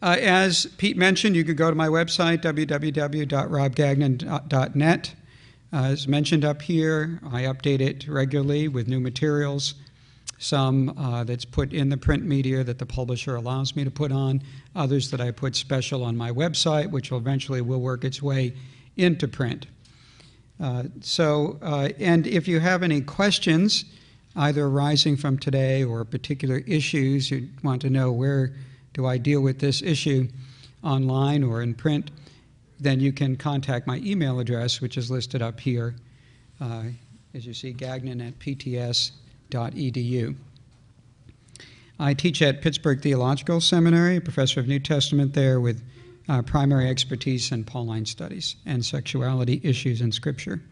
[0.00, 5.14] Uh, as Pete mentioned, you could go to my website, www.robgagnon.net.
[5.70, 9.74] Uh, as mentioned up here, I update it regularly with new materials,
[10.38, 14.12] some uh, that's put in the print media that the publisher allows me to put
[14.12, 14.40] on,
[14.76, 18.54] others that I put special on my website, which will eventually will work its way
[18.96, 19.66] into print.
[20.60, 23.84] Uh, so, uh, and if you have any questions,
[24.36, 28.54] either arising from today or particular issues you want to know where
[28.92, 30.28] do I deal with this issue
[30.82, 32.10] online or in print,
[32.80, 35.94] then you can contact my email address, which is listed up here.
[36.60, 36.84] Uh,
[37.34, 39.12] as you see, gagnon at pts.edu.
[42.00, 45.82] I teach at Pittsburgh Theological Seminary, professor of New Testament there with
[46.28, 50.62] uh, primary expertise in Pauline studies and sexuality issues in Scripture.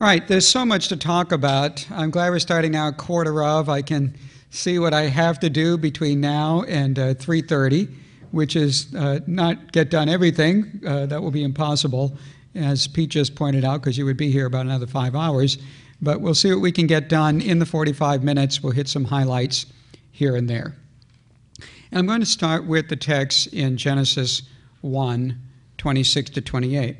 [0.00, 1.86] All right, there's so much to talk about.
[1.90, 3.68] I'm glad we're starting now quarter of.
[3.68, 4.14] I can
[4.54, 7.92] see what I have to do between now and uh, 3:30,
[8.30, 10.80] which is uh, not get done everything.
[10.86, 12.16] Uh, that will be impossible,
[12.54, 15.58] as Pete just pointed out, because you would be here about another five hours.
[16.00, 18.62] But we'll see what we can get done in the 45 minutes.
[18.62, 19.66] We'll hit some highlights
[20.12, 20.76] here and there.
[21.90, 24.42] And I'm going to start with the text in Genesis
[24.82, 25.40] 1,
[25.78, 26.96] 26 to 28.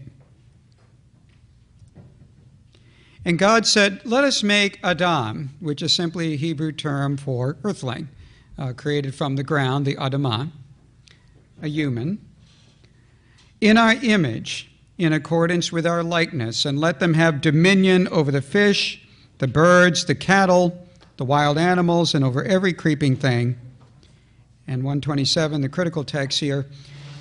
[3.24, 8.08] And God said, Let us make Adam, which is simply a Hebrew term for earthling,
[8.58, 10.50] uh, created from the ground, the Adamah,
[11.62, 12.20] a human,
[13.60, 18.42] in our image, in accordance with our likeness, and let them have dominion over the
[18.42, 19.06] fish,
[19.38, 20.86] the birds, the cattle,
[21.16, 23.56] the wild animals, and over every creeping thing.
[24.66, 26.66] And 127, the critical text here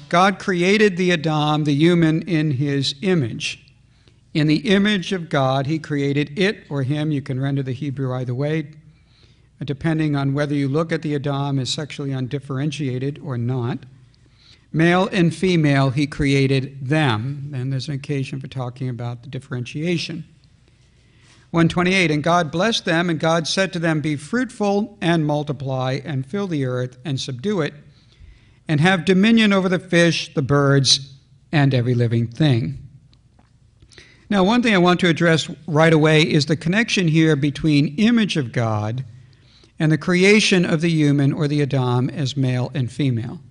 [0.09, 3.62] God created the Adam, the human, in his image.
[4.33, 7.11] In the image of God, he created it or him.
[7.11, 8.71] You can render the Hebrew either way,
[9.63, 13.79] depending on whether you look at the Adam as sexually undifferentiated or not.
[14.71, 17.51] Male and female, he created them.
[17.53, 20.25] And there's an occasion for talking about the differentiation.
[21.51, 26.25] 128 And God blessed them, and God said to them, Be fruitful and multiply, and
[26.25, 27.75] fill the earth and subdue it,
[28.67, 31.13] and have dominion over the fish, the birds,
[31.51, 32.82] and every living thing.
[34.33, 38.35] Now, one thing I want to address right away is the connection here between image
[38.35, 39.05] of God
[39.77, 43.41] and the creation of the human or the Adam as male and female.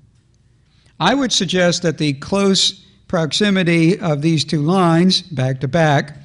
[0.99, 6.17] I would suggest that the close proximity of these two lines, back to back,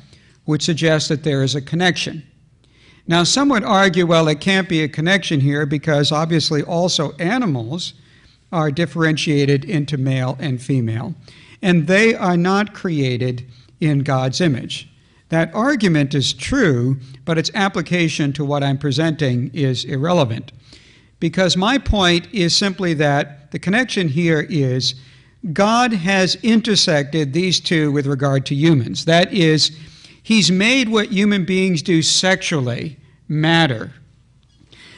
[0.47, 2.23] would suggest that there is a connection.
[3.05, 7.93] Now, some would argue, well, it can't be a connection here because obviously also animals
[8.51, 11.13] are differentiated into male and female,
[11.61, 13.45] and they are not created
[13.79, 14.89] in God's image.
[15.29, 20.51] That argument is true, but its application to what I'm presenting is irrelevant.
[21.19, 24.95] Because my point is simply that the connection here is
[25.53, 29.05] God has intersected these two with regard to humans.
[29.05, 29.77] That is,
[30.21, 33.93] He's made what human beings do sexually matter.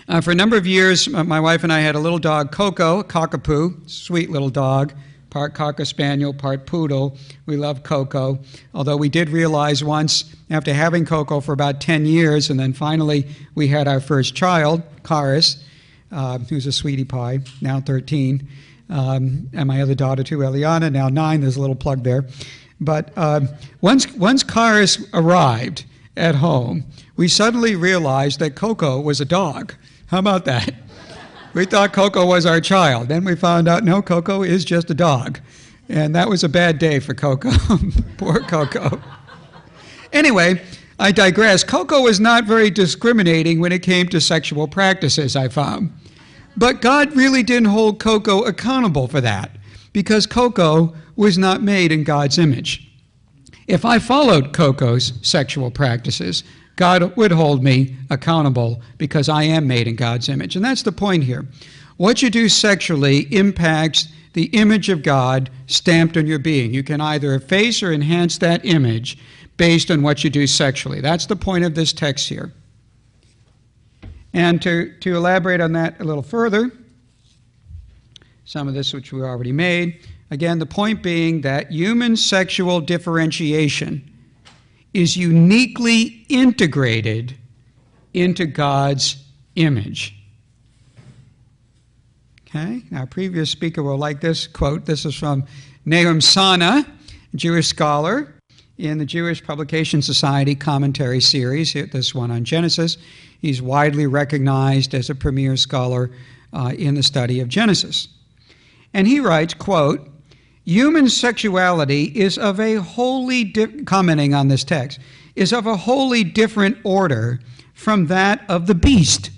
[0.08, 3.00] Uh, for a number of years, my wife and I had a little dog, Coco,
[3.00, 4.94] a cockapoo, sweet little dog
[5.30, 7.18] part Cocker Spaniel, part Poodle.
[7.46, 8.40] We love Coco.
[8.74, 13.28] Although we did realize once, after having Coco for about 10 years, and then finally
[13.56, 15.62] we had our first child, Karis,
[16.12, 18.48] uh, who's a sweetie pie, now 13,
[18.90, 21.42] um, and my other daughter too, Eliana, now nine.
[21.42, 22.26] There's a little plug there.
[22.82, 23.42] But uh,
[23.82, 25.86] once, once Karis arrived
[26.18, 26.86] at home,
[27.16, 29.76] we suddenly realized that Coco was a dog.
[30.08, 30.74] How about that?
[31.54, 33.08] We thought Coco was our child.
[33.08, 35.40] Then we found out no, Coco is just a dog.
[35.88, 37.52] And that was a bad day for Coco.
[38.18, 39.02] Poor Coco.
[40.14, 40.62] Anyway,
[41.00, 41.64] I digress.
[41.64, 45.92] Coco was not very discriminating when it came to sexual practices, I found.
[46.58, 49.52] But God really didn't hold Coco accountable for that
[49.94, 52.92] because Coco was not made in God's image.
[53.68, 56.44] If I followed Coco's sexual practices,
[56.80, 60.56] God would hold me accountable because I am made in God's image.
[60.56, 61.46] And that's the point here.
[61.98, 66.74] What you do sexually impacts the image of God stamped on your being.
[66.74, 69.18] You can either efface or enhance that image
[69.58, 71.02] based on what you do sexually.
[71.02, 72.54] That's the point of this text here.
[74.34, 76.72] And to, to elaborate on that a little further,
[78.46, 84.09] some of this which we already made, again, the point being that human sexual differentiation
[84.94, 87.36] is uniquely integrated
[88.14, 89.24] into God's
[89.56, 90.16] image.
[92.48, 94.86] Okay, our previous speaker will like this quote.
[94.86, 95.46] This is from
[95.86, 96.84] Nahum Sarna,
[97.36, 98.34] Jewish scholar
[98.80, 102.98] in the Jewish Publication Society commentary series, this one on Genesis.
[103.40, 106.10] He's widely recognized as a premier scholar
[106.54, 108.08] uh, in the study of Genesis.
[108.94, 110.10] And he writes, quote,
[110.66, 115.00] Human sexuality is of a wholly, di- commenting on this text,
[115.36, 117.40] is of a wholly different order
[117.74, 119.32] from that of the beast.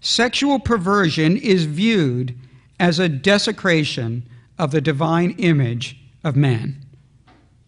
[0.00, 2.36] Sexual perversion is viewed
[2.78, 4.28] as a desecration
[4.58, 6.76] of the divine image of man.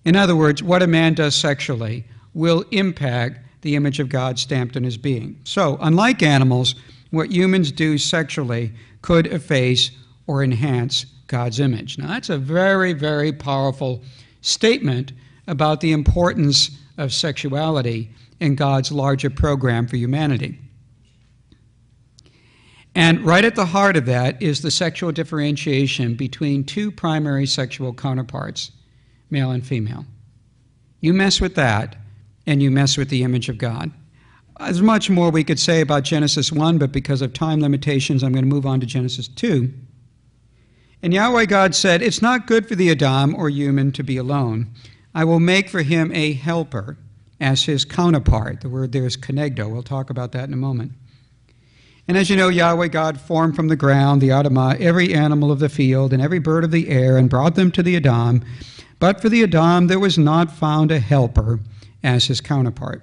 [0.04, 2.04] In other words, what a man does sexually
[2.34, 5.40] will impact the image of God stamped in his being.
[5.44, 6.75] So, unlike animals,
[7.11, 8.72] what humans do sexually
[9.02, 9.90] could efface
[10.28, 11.98] or enhance God's image.
[11.98, 14.04] Now, that's a very, very powerful
[14.40, 15.12] statement
[15.48, 20.58] about the importance of sexuality in God's larger program for humanity.
[22.94, 27.94] And right at the heart of that is the sexual differentiation between two primary sexual
[27.94, 28.72] counterparts,
[29.30, 30.04] male and female.
[31.00, 31.96] You mess with that,
[32.46, 33.92] and you mess with the image of God.
[34.58, 38.32] There's much more we could say about Genesis 1, but because of time limitations, I'm
[38.32, 39.72] going to move on to Genesis 2.
[41.02, 44.72] And Yahweh God said, It's not good for the Adam or human to be alone.
[45.14, 46.98] I will make for him a helper
[47.40, 48.60] as his counterpart.
[48.60, 49.70] The word there is kenegdo.
[49.70, 50.92] We'll talk about that in a moment.
[52.08, 55.58] And as you know, Yahweh God formed from the ground the Adamah every animal of
[55.58, 58.42] the field and every bird of the air and brought them to the Adam.
[58.98, 61.60] But for the Adam there was not found a helper
[62.02, 63.02] as his counterpart.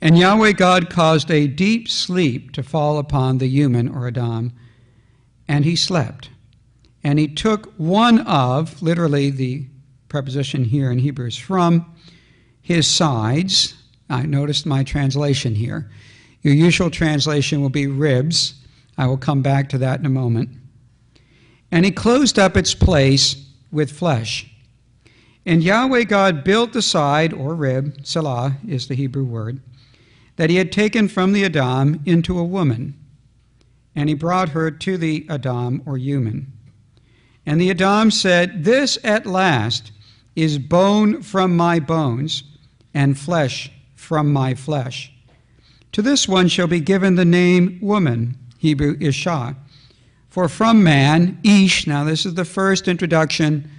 [0.00, 4.52] And Yahweh God caused a deep sleep to fall upon the human or Adam,
[5.46, 6.30] and he slept.
[7.04, 9.66] And he took one of, literally the
[10.08, 11.94] preposition here in Hebrew is from,
[12.60, 13.74] his sides.
[14.08, 15.90] I noticed my translation here.
[16.42, 18.54] Your usual translation will be ribs.
[18.98, 20.50] I will come back to that in a moment.
[21.70, 24.48] And he closed up its place with flesh.
[25.44, 29.60] And Yahweh God built the side, or rib, tsela is the Hebrew word,
[30.36, 32.94] that he had taken from the Adam into a woman.
[33.96, 36.52] And he brought her to the Adam, or human.
[37.44, 39.92] And the Adam said, This at last
[40.36, 42.44] is bone from my bones,
[42.94, 45.12] and flesh from my flesh.
[45.92, 49.56] To this one shall be given the name woman, Hebrew Ishah.
[50.28, 53.70] For from man, Ish, now this is the first introduction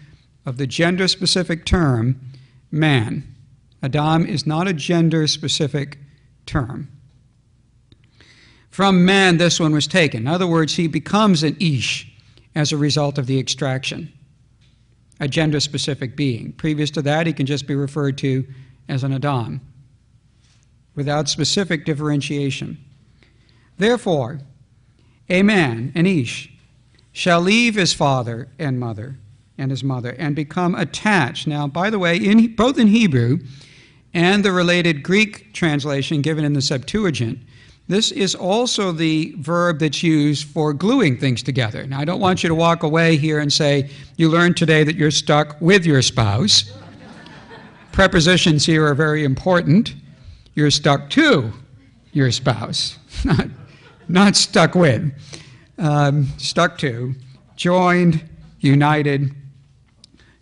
[0.46, 2.20] of the gender specific term
[2.72, 3.28] man.
[3.82, 5.98] Adam is not a gender specific
[6.46, 6.90] term.
[8.70, 10.22] From man, this one was taken.
[10.22, 12.13] In other words, he becomes an Ish
[12.56, 14.12] as a result of the extraction,
[15.20, 16.54] a gender specific being.
[16.54, 18.46] Previous to that, he can just be referred to
[18.88, 19.62] as an Adam
[20.96, 22.78] without specific differentiation.
[23.78, 24.42] Therefore,
[25.30, 26.52] a man, an Ish,
[27.12, 29.18] shall leave his father and mother
[29.58, 31.48] and his mother and become attached.
[31.48, 33.40] Now, by the way, in, both in Hebrew
[34.14, 37.40] and the related Greek translation given in the Septuagint,
[37.94, 41.86] this is also the verb that's used for gluing things together.
[41.86, 43.88] Now, I don't want you to walk away here and say,
[44.18, 46.72] you learned today that you're stuck with your spouse.
[47.92, 49.94] Prepositions here are very important.
[50.56, 51.54] You're stuck to
[52.14, 53.48] your spouse, not,
[54.08, 55.14] not stuck with.
[55.78, 57.14] Um, stuck to,
[57.56, 58.28] joined,
[58.60, 59.36] united,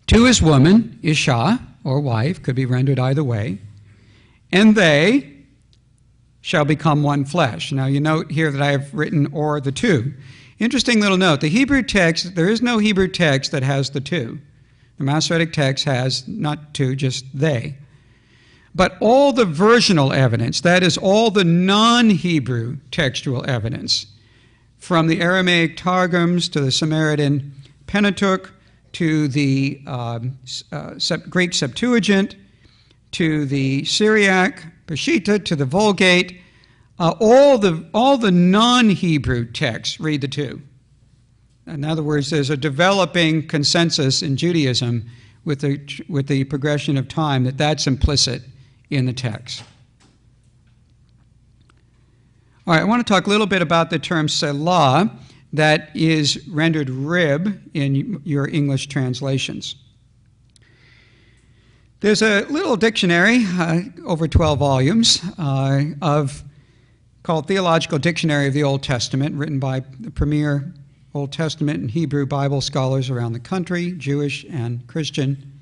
[0.08, 3.58] to is woman, Isha, or wife, could be rendered either way,
[4.53, 5.40] and they
[6.41, 7.71] shall become one flesh.
[7.71, 10.13] Now, you note here that I have written or the two.
[10.60, 14.39] Interesting little note the Hebrew text, there is no Hebrew text that has the two.
[14.98, 17.77] The Masoretic text has not two, just they.
[18.74, 24.05] But all the versional evidence, that is, all the non Hebrew textual evidence,
[24.77, 27.53] from the Aramaic Targums to the Samaritan
[27.88, 28.51] Pentateuch
[28.93, 30.38] to the um,
[30.71, 30.93] uh,
[31.29, 32.36] Greek Septuagint,
[33.12, 36.41] to the Syriac, Peshitta, to the Vulgate,
[37.00, 40.62] uh, all the, all the non Hebrew texts read the two.
[41.65, 45.05] In other words, there's a developing consensus in Judaism
[45.45, 45.79] with the,
[46.10, 48.41] with the progression of time that that's implicit
[48.89, 49.63] in the text.
[52.67, 55.10] All right, I want to talk a little bit about the term tsela
[55.53, 59.75] that is rendered rib in your English translations.
[62.01, 66.43] There's a little dictionary, uh, over 12 volumes, uh, of
[67.22, 70.74] called Theological Dictionary of the Old Testament, written by the premier
[71.13, 75.60] Old Testament and Hebrew Bible scholars around the country, Jewish and Christian.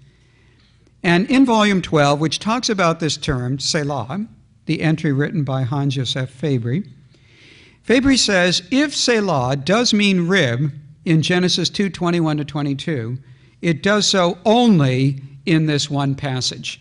[1.04, 4.26] And in volume 12, which talks about this term, tsela,
[4.66, 6.90] the entry written by Hans Josef Fabry,
[7.84, 10.72] Fabry says if tsela does mean rib
[11.04, 13.18] in Genesis 2 21 to 22,
[13.62, 16.80] it does so only in this one passage.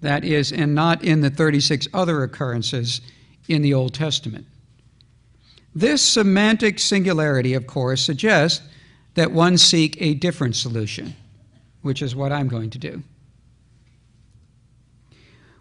[0.00, 3.00] That is, and not in the 36 other occurrences
[3.48, 4.46] in the Old Testament.
[5.72, 8.66] This semantic singularity, of course, suggests
[9.14, 11.14] that one seek a different solution,
[11.82, 13.04] which is what I'm going to do.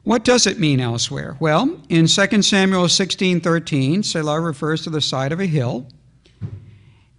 [0.03, 1.37] What does it mean elsewhere?
[1.39, 5.87] Well, in 2 Samuel 16:13, tsela refers to the side of a hill,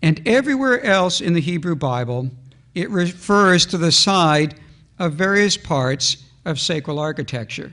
[0.03, 2.31] and everywhere else in the Hebrew Bible,
[2.75, 4.55] it refers to the side
[4.99, 7.73] of various parts of sacral architecture.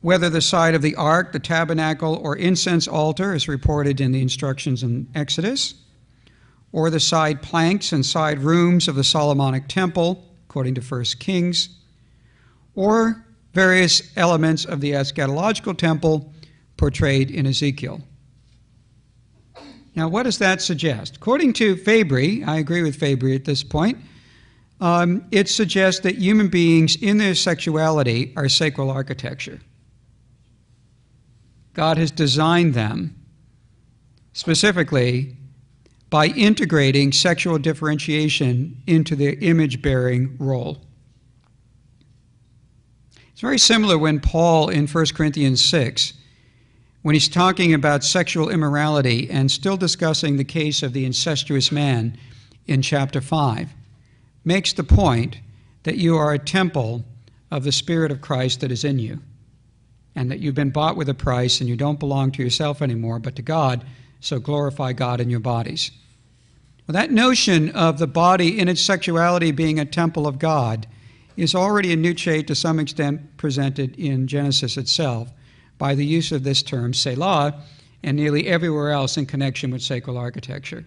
[0.00, 4.22] Whether the side of the ark, the tabernacle, or incense altar, as reported in the
[4.22, 5.74] instructions in Exodus,
[6.72, 11.70] or the side planks and side rooms of the Solomonic temple, according to 1 Kings,
[12.74, 16.32] or various elements of the eschatological temple
[16.76, 18.02] portrayed in Ezekiel.
[19.96, 21.16] Now, what does that suggest?
[21.16, 23.98] According to Fabry, I agree with Fabry at this point,
[24.78, 29.58] um, it suggests that human beings in their sexuality are sacral architecture.
[31.72, 33.14] God has designed them
[34.34, 35.34] specifically
[36.10, 40.76] by integrating sexual differentiation into their image bearing role.
[43.32, 46.12] It's very similar when Paul in 1 Corinthians 6,
[47.06, 52.18] when he's talking about sexual immorality and still discussing the case of the incestuous man
[52.66, 53.68] in chapter 5,
[54.44, 55.38] makes the point
[55.84, 57.04] that you are a temple
[57.48, 59.20] of the Spirit of Christ that is in you,
[60.16, 63.20] and that you've been bought with a price and you don't belong to yourself anymore,
[63.20, 63.84] but to God,
[64.18, 65.92] so glorify God in your bodies.
[66.88, 70.88] Well, that notion of the body in its sexuality being a temple of God
[71.36, 75.30] is already in Nuce to some extent presented in Genesis itself
[75.78, 77.54] by the use of this term, tsela,
[78.02, 80.86] and nearly everywhere else in connection with sacral architecture.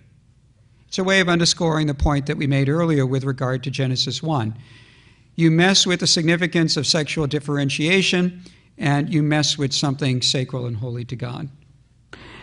[0.88, 4.24] It's a way of underscoring the point that we made earlier with regard to Genesis
[4.24, 4.58] 1.
[5.36, 8.42] You mess with the significance of sexual differentiation,
[8.78, 11.50] and you mess with something sacral and holy to God.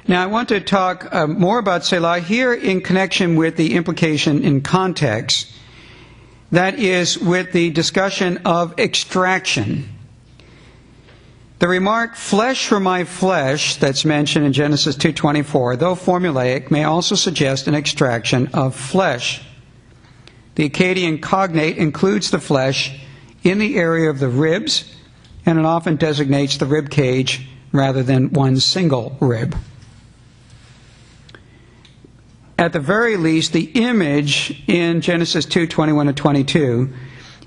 [0.08, 4.44] Now, I want to talk uh, more about tsela here in connection with the implication
[4.44, 5.52] in context
[6.52, 9.88] that is, with the discussion of extraction.
[11.58, 17.14] The remark flesh for my flesh that's mentioned in Genesis 2:24, though formulaic, may also
[17.14, 19.40] suggest an extraction of flesh.
[20.56, 23.00] The Akkadian cognate includes the flesh
[23.42, 24.84] in the area of the ribs,
[25.46, 29.56] and it often designates the rib cage rather than one single rib.
[32.58, 36.90] At the very least, the image in Genesis 2:21 to 22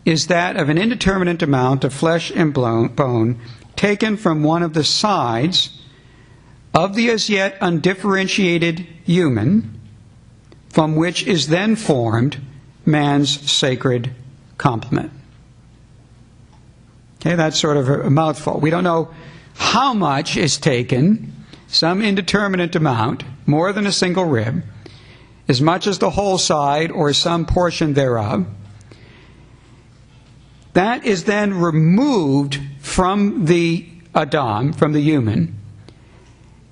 [0.04, 3.38] is that of an indeterminate amount of flesh and bone
[3.79, 5.69] taken from one of the sides
[6.74, 9.79] of the as yet undifferentiated human,
[10.67, 12.38] from which is then formed
[12.86, 14.13] man's sacred
[14.57, 15.09] complement.
[17.21, 18.59] Okay, that's sort of a mouthful.
[18.59, 19.13] We don't know
[19.55, 21.33] how much is taken,
[21.67, 24.62] some indeterminate amount, more than a single rib,
[25.48, 28.45] as much as the whole side or some portion thereof.
[30.74, 32.59] That is then removed
[32.89, 35.55] from the Adam, from the human,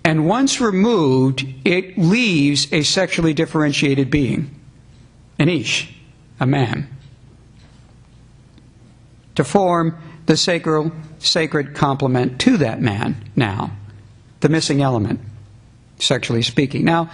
[0.04, 4.50] and once removed, it leaves a sexually differentiated being,
[5.38, 5.94] an ish,
[6.40, 6.90] a man,
[9.36, 9.96] to form
[10.26, 13.72] the sacred, sacred complement to that man now,
[14.40, 15.20] the missing element,
[16.00, 16.84] sexually speaking.
[16.84, 17.12] Now,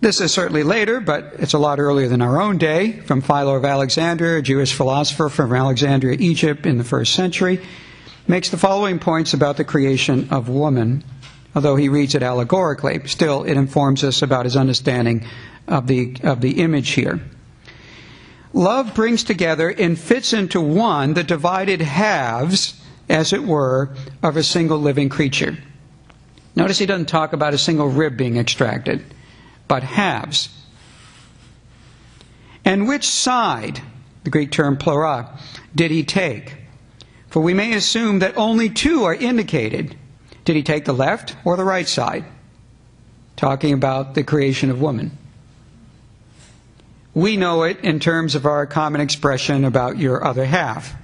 [0.00, 3.56] this is certainly later, but it's a lot earlier than our own day, from Philo
[3.56, 7.60] of Alexandria, a Jewish philosopher from Alexandria, Egypt, in the first century
[8.28, 11.04] makes the following points about the creation of woman.
[11.54, 15.26] Although he reads it allegorically, still it informs us about his understanding
[15.66, 17.20] of the, of the image here.
[18.52, 23.90] Love brings together and fits into one the divided halves, as it were,
[24.22, 25.56] of a single living creature.
[26.54, 29.04] Notice he doesn't talk about a single rib being extracted,
[29.68, 30.48] but halves.
[32.64, 33.80] And which side,
[34.24, 35.38] the Greek term pleura,
[35.74, 36.54] did he take?
[37.28, 39.96] For we may assume that only two are indicated.
[40.44, 42.24] Did he take the left or the right side?
[43.36, 45.18] Talking about the creation of woman.
[47.14, 50.94] We know it in terms of our common expression about your other half.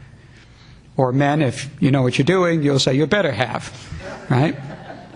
[0.97, 3.91] Or men, if you know what you're doing, you'll say your better half,
[4.31, 4.55] right?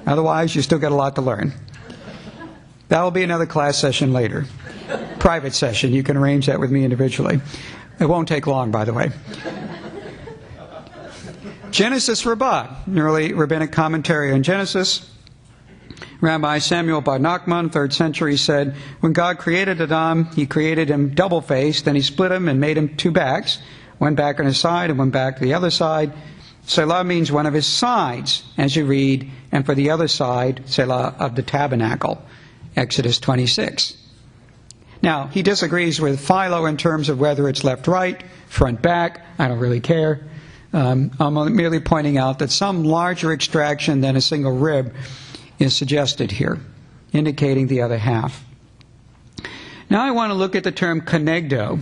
[0.07, 1.53] Otherwise, you still got a lot to learn.
[2.89, 4.47] That'll be another class session later.
[5.19, 5.93] Private session.
[5.93, 7.41] You can arrange that with me individually.
[8.01, 9.11] It won't take long, by the way.
[11.71, 15.11] Genesis Rabbah, an early rabbinic commentary on Genesis.
[16.21, 21.41] Rabbi Samuel bar Nachman, third century, said, When God created Adam, he created him double
[21.41, 23.59] faced, then he split him and made him two backs,
[23.99, 26.13] one back on his side and one back to the other side.
[26.67, 31.19] tsela means one of his sides, as you read, and for the other side, tsela
[31.19, 32.23] of the tabernacle,
[32.77, 33.97] Exodus 26.
[35.03, 39.25] Now, he disagrees with Philo in terms of whether it's left right, front back.
[39.39, 40.27] I don't really care.
[40.77, 44.95] Um, I'm merely pointing out that some larger extraction than a single rib
[45.59, 46.61] is suggested here,
[47.15, 48.45] indicating the other half.
[49.89, 51.81] Now I want to look at the term kenegdo,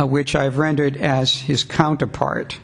[0.00, 2.58] uh, which I've rendered as his counterpart,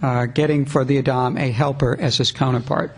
[0.00, 2.96] uh, getting for the Adam a helper as his counterpart.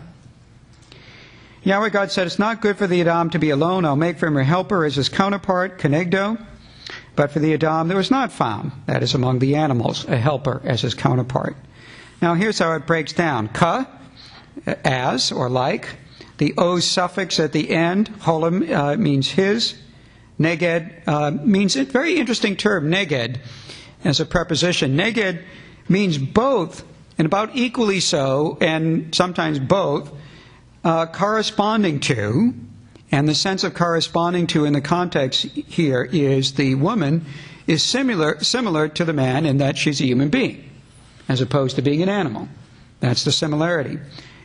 [1.63, 3.83] Yahweh God said, It's not good for the Adam to be alone.
[3.83, 6.41] I'll make for him a helper as his counterpart, kenegdo.
[7.17, 10.61] But for the Adam, there was not found, that is among the animals, a helper
[10.63, 11.57] as his counterpart.
[12.21, 13.47] Now here's how it breaks down.
[13.49, 13.87] Ka,
[14.65, 15.95] as or like.
[16.37, 19.75] The O suffix at the end, holem, uh, means his.
[20.39, 23.39] Neged uh, means a very interesting term, neged,
[24.05, 24.95] as a preposition.
[24.95, 25.41] Neged
[25.89, 26.85] means both,
[27.17, 30.11] and about equally so, and sometimes both,
[30.85, 32.53] uh, corresponding to,
[33.11, 37.25] and the sense of corresponding to in the context here is the woman
[37.67, 40.68] is similar, similar to the man in that she's a human being,
[41.29, 42.49] as opposed to being an animal.
[42.99, 43.99] That's the similarity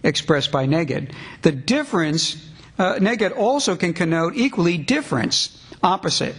[0.04, 1.12] expressed by neged.
[1.42, 2.36] The difference,
[2.78, 6.36] uh, neged also can connote equally difference opposite.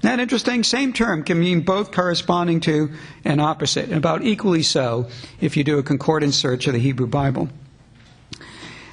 [0.00, 0.64] Isn't that interesting?
[0.64, 2.90] Same term can mean both corresponding to
[3.24, 5.08] and opposite, and about equally so
[5.40, 7.48] if you do a concordance search of the Hebrew Bible.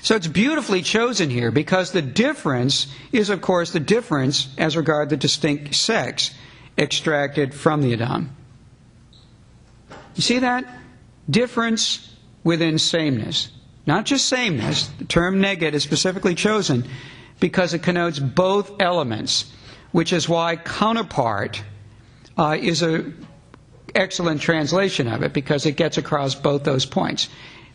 [0.01, 5.09] So it's beautifully chosen here because the difference is, of course, the difference as regard
[5.09, 6.33] the distinct sex
[6.77, 8.36] extracted from the Adam.
[10.17, 10.65] You see that?
[11.29, 13.49] Difference within sameness.
[13.85, 14.87] Not just sameness.
[14.99, 16.85] The term neged is specifically chosen
[17.39, 19.53] because it connotes both elements
[19.91, 21.63] which is why counterpart
[22.37, 23.25] uh, is an
[23.95, 27.29] excellent translation of it because it gets across both those points.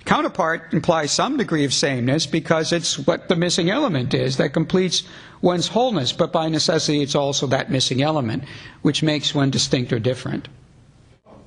[0.04, 5.04] Counterpart implies some degree of sameness because it's what the missing element is that completes
[5.40, 8.44] one's wholeness, but by necessity it's also that missing element
[8.82, 10.48] which makes one distinct or different.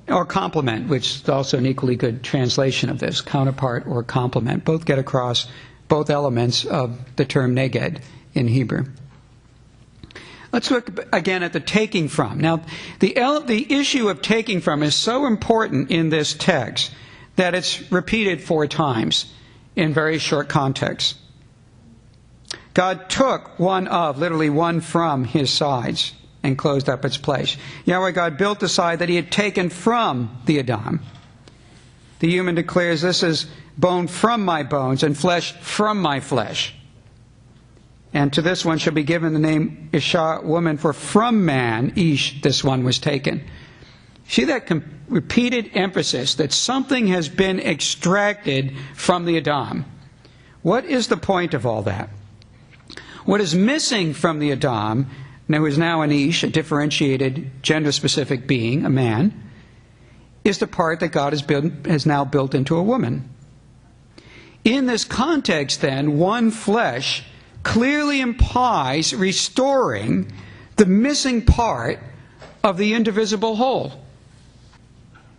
[0.08, 4.64] Or complement, which is also an equally good translation of this, counterpart or complement.
[4.64, 5.48] Both get across
[5.88, 8.00] both elements of the term neged
[8.34, 8.86] in Hebrew.
[10.52, 12.38] Let's look again at the taking from.
[12.38, 12.62] Now,
[13.00, 13.14] the,
[13.46, 16.92] the issue of taking from is so important in this text
[17.34, 19.32] that it's repeated four times
[19.74, 21.16] in very short contexts.
[22.74, 26.12] God took one of, literally one from his sides,
[26.46, 27.56] and closed up its place.
[27.84, 31.00] Yahweh God built the side that he had taken from the Adam.
[32.20, 36.74] The human declares, This is bone from my bones and flesh from my flesh.
[38.12, 42.40] And to this one shall be given the name Isha, woman, for from man, Ish,
[42.40, 43.44] this one was taken.
[44.28, 49.84] See that com- repeated emphasis that something has been extracted from the Adam.
[50.62, 52.08] What is the point of all that?
[53.24, 55.08] What is missing from the Adam,
[55.48, 59.32] who is now an Ish, a differentiated gender specific being, a man,
[60.44, 63.28] is the part that God has, built, has now built into a woman.
[64.64, 67.24] In this context, then, one flesh
[67.62, 70.30] clearly implies restoring
[70.76, 72.00] the missing part
[72.62, 73.92] of the indivisible whole.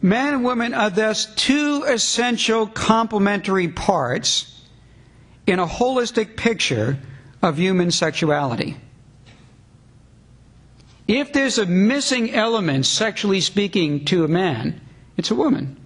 [0.02, 4.62] Man and woman are thus two essential complementary parts
[5.46, 6.98] in a holistic picture
[7.41, 8.78] of human sexuality.
[11.08, 14.82] If there's a missing element, sexually speaking, to a man,
[15.15, 15.78] it's a woman.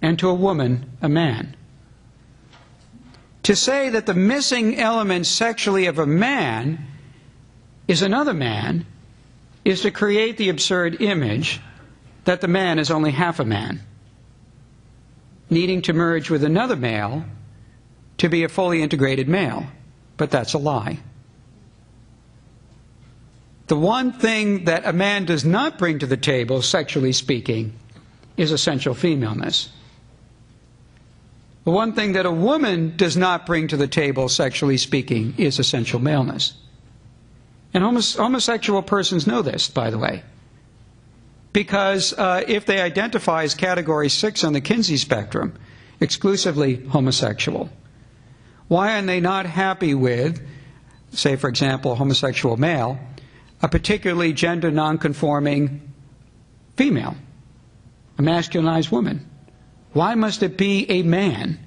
[0.00, 1.56] And to a woman, a man.
[3.44, 6.86] To say that the missing element sexually of a man
[7.88, 8.86] is another man
[9.64, 11.60] is to create the absurd image
[12.24, 13.80] that the man is only half a man,
[15.50, 17.24] needing to merge with another male
[18.18, 19.66] to be a fully integrated male.
[20.16, 20.98] But that's a lie.
[23.66, 27.72] The one thing that a man does not bring to the table, sexually speaking,
[28.36, 29.70] is essential femaleness.
[31.64, 35.58] The one thing that a woman does not bring to the table, sexually speaking, is
[35.58, 36.54] essential maleness.
[37.74, 40.22] And homosexual persons know this, by the way.
[41.52, 45.54] Because uh, if they identify as category six on the Kinsey spectrum,
[45.98, 47.68] exclusively homosexual,
[48.68, 50.40] why are they not happy with,
[51.10, 52.98] say, for example, a homosexual male,
[53.62, 55.92] a particularly gender nonconforming
[56.76, 57.16] female,
[58.18, 59.28] a masculinized woman?
[59.92, 61.58] Why must it be a man,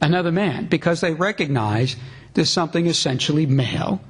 [0.00, 0.66] another man?
[0.66, 1.96] Because they recognize
[2.34, 4.00] there's something essentially male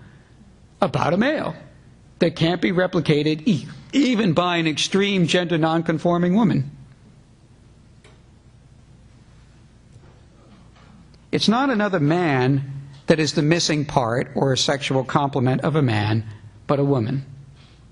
[0.80, 1.54] about a male
[2.18, 6.70] that can't be replicated even by an extreme gender nonconforming woman.
[11.32, 12.70] It's not another man
[13.06, 16.24] that is the missing part or a sexual complement of a man,
[16.66, 17.24] but a woman.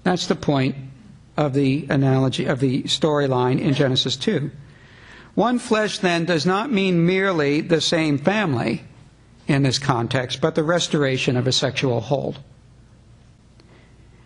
[0.04, 0.76] That's the point
[1.36, 4.50] of the analogy of the storyline in Genesis 2.
[5.34, 8.84] One flesh then does not mean merely the same family
[9.48, 12.38] in this context, but the restoration of a sexual hold.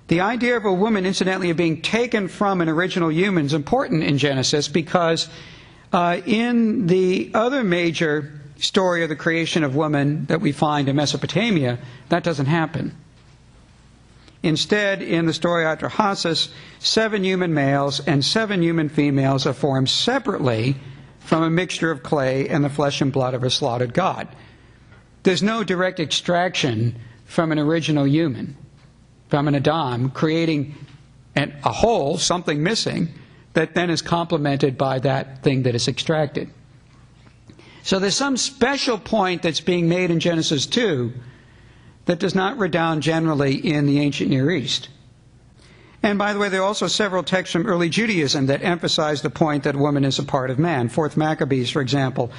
[0.08, 4.04] The idea of a woman, incidentally, of being taken from an original human is important
[4.04, 5.28] in Genesis because
[5.92, 10.96] uh, in the other major story of the creation of woman that we find in
[10.96, 11.78] Mesopotamia,
[12.08, 12.96] that doesn't happen.
[14.46, 20.76] Instead, in the story Atrahasis, seven human males and seven human females are formed separately
[21.18, 24.28] from a mixture of clay and the flesh and blood of a slaughtered god.
[25.24, 28.56] There's no direct extraction from an original human,
[29.30, 30.76] from an Adam, creating
[31.34, 33.08] an, a whole, something missing,
[33.54, 36.48] that then is complemented by that thing that is extracted.
[37.82, 41.12] So there's some special point that's being made in Genesis 2
[42.06, 44.88] that does not redound generally in the ancient Near East.
[46.02, 49.30] And by the way, there are also several texts from early Judaism that emphasize the
[49.30, 50.88] point that woman is a part of man.
[50.88, 52.30] Fourth Maccabees, for example,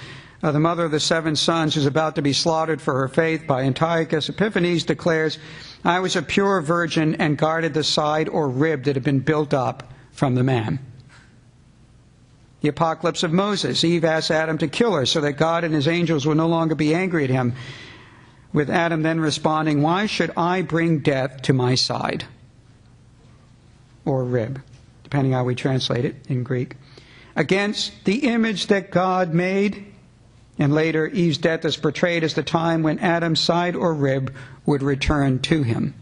[0.42, 3.46] uh, the mother of the seven sons who's about to be slaughtered for her faith
[3.46, 5.38] by Antiochus Epiphanes declares,
[5.84, 9.54] I was a pure virgin and guarded the side or rib that had been built
[9.54, 10.80] up from the man
[12.62, 13.84] the apocalypse of Moses.
[13.84, 16.76] Eve asked Adam to kill her so that God and his angels would no longer
[16.76, 17.54] be angry at him.
[18.54, 22.26] With Adam then responding, Why should I bring death to my side?
[24.06, 24.62] Or rib,
[25.04, 26.76] depending on how we translate it in Greek.
[27.36, 29.94] Against the image that God made.
[30.60, 34.34] And later, Eve's death is portrayed as the time when Adam's side or rib
[34.66, 35.94] would return to him.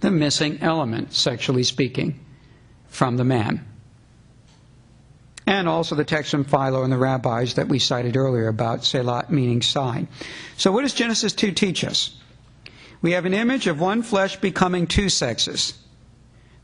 [0.00, 2.20] The missing element, sexually speaking,
[2.88, 3.64] from the man
[5.46, 9.28] and also the text from Philo and the rabbis that we cited earlier about tsela
[9.28, 10.08] meaning sign.
[10.56, 12.16] So, what does Genesis 2 teach us?
[13.00, 15.74] We have an image of one flesh becoming two sexes.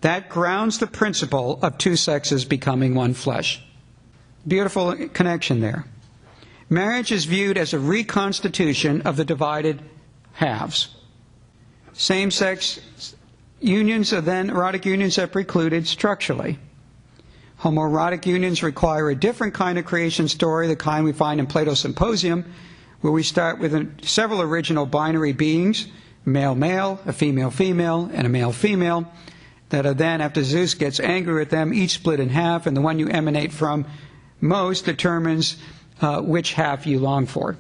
[0.03, 3.61] That grounds the principle of two sexes becoming one flesh.
[4.47, 5.85] Beautiful connection there.
[6.71, 9.83] Marriage is viewed as a reconstitution of the divided
[10.33, 10.95] halves.
[11.93, 12.79] Same sex
[13.61, 16.59] unions are then erotic unions are precluded structurally.
[17.61, 21.81] Homoerotic unions require a different kind of creation story, the kind we find in Plato's
[21.81, 22.44] Symposium,
[23.01, 25.88] where we start with several original binary beings,
[26.25, 29.11] male male, a female female, and a male female,
[29.71, 32.81] that are then, after Zeus gets angry at them, each split in half, and the
[32.81, 33.87] one you emanate from
[34.40, 35.57] most determines
[36.01, 37.57] uh, which half you long for.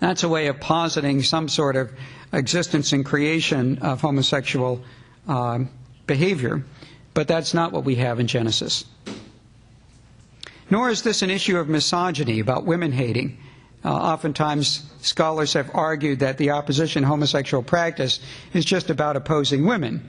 [0.00, 1.92] That's a way of positing some sort of
[2.32, 4.82] existence and creation of homosexual
[5.28, 5.60] uh,
[6.06, 6.64] behavior.
[7.14, 8.84] But that's not what we have in Genesis.
[10.70, 13.36] Nor is this an issue of misogyny, about women hating.
[13.84, 18.20] Uh, oftentimes, scholars have argued that the opposition homosexual practice
[18.54, 20.08] is just about opposing women.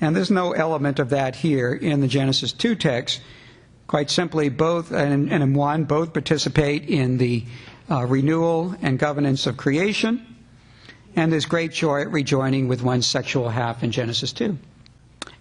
[0.00, 3.20] And there's no element of that here in the Genesis 2 text.
[3.86, 7.44] Quite simply, both, and, and in one, both participate in the
[7.90, 10.24] uh, renewal and governance of creation.
[11.16, 14.56] And there's great joy at rejoining with one's sexual half in Genesis 2.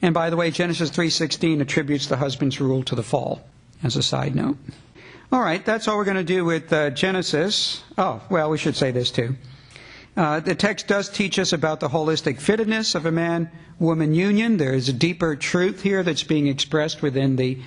[0.01, 3.41] And by the way, Genesis 3:16 attributes the husband's rule to the fall
[3.83, 4.57] as a side note.
[5.31, 7.81] All right, that's all we're going to do with uh, Genesis.
[7.97, 9.35] Oh, well, we should say this too.
[10.15, 14.57] Uh, the text does teach us about the holistic fittedness of a man woman union.
[14.57, 17.57] There is a deeper truth here that's being expressed within the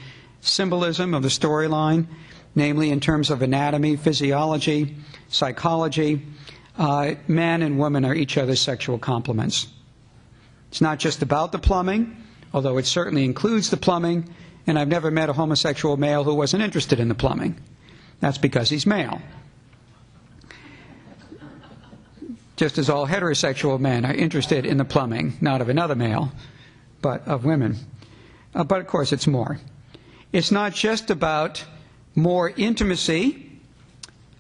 [0.40, 2.06] symbolism of the storyline,
[2.54, 4.94] namely in terms of anatomy, physiology,
[5.28, 6.24] psychology.
[6.78, 9.66] Uh, man and woman are each other's sexual complements.
[10.76, 14.28] It's not just about the plumbing, although it certainly includes the plumbing,
[14.66, 17.58] and I've never met a homosexual male who wasn't interested in the plumbing.
[18.20, 19.22] That's because he's male.
[22.56, 26.30] Just as all heterosexual men are interested in the plumbing, not of another male,
[27.00, 27.76] but of women.
[28.54, 29.58] Uh, but of course, it's more.
[30.30, 31.64] It's not just about
[32.14, 33.50] more intimacy.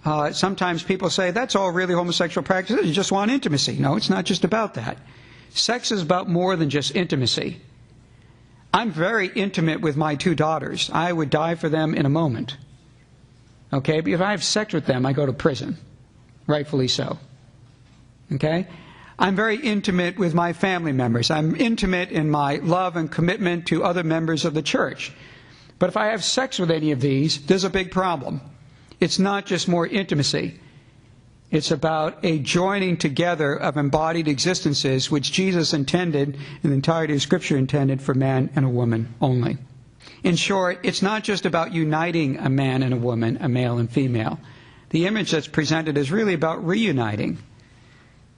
[0.04, 2.84] Uh, sometimes people say that's all really homosexual practice.
[2.84, 3.78] You just want intimacy.
[3.78, 4.98] No, it's not just about that.
[5.50, 7.60] Sex is about more than just intimacy.
[8.72, 10.90] I'm very intimate with my two daughters.
[10.92, 12.56] I would die for them in a moment.
[13.72, 14.00] Okay?
[14.00, 15.78] But if I have sex with them, I go to prison.
[16.46, 17.18] Rightfully so.
[18.32, 18.66] Okay?
[19.18, 21.30] I'm very intimate with my family members.
[21.30, 25.10] I'm intimate in my love and commitment to other members of the church.
[25.78, 28.40] But if I have sex with any of these, there's a big problem.
[29.00, 30.60] It's not just more intimacy.
[31.50, 37.22] It's about a joining together of embodied existences which Jesus intended, and the entirety of
[37.22, 39.58] Scripture intended for man and a woman only.
[40.24, 43.90] In short, it's not just about uniting a man and a woman, a male and
[43.90, 44.40] female.
[44.90, 47.38] the image that's presented is really about reuniting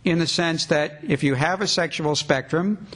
[0.02, 2.86] in the sense that if you have a sexual spectrum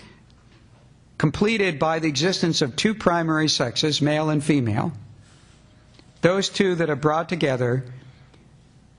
[1.18, 4.92] completed by the existence of two primary sexes, male and female,
[6.22, 7.84] those two that are brought together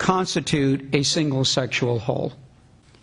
[0.04, 2.34] constitute a single sexual whole.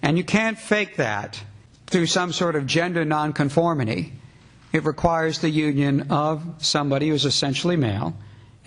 [0.03, 1.43] And you can't fake that
[1.87, 4.13] through some sort of gender nonconformity.
[4.75, 8.15] It requires the union of somebody who's essentially male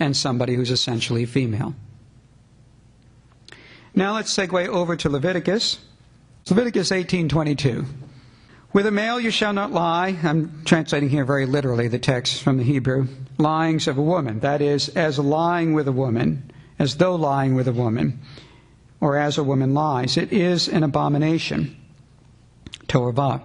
[0.00, 1.76] and somebody who's essentially female.
[3.94, 5.78] Now let's segue over to Leviticus.
[6.50, 7.86] Leviticus 18:22.
[8.72, 10.18] With a male you shall not lie.
[10.24, 13.06] I'm translating here very literally the text from the Hebrew.
[13.38, 17.68] Lyings of a woman, that is, as lying with a woman, as though lying with
[17.68, 18.20] a woman,
[19.00, 20.16] or as a woman lies.
[20.16, 21.76] It is an abomination.
[22.88, 23.42] Toavah.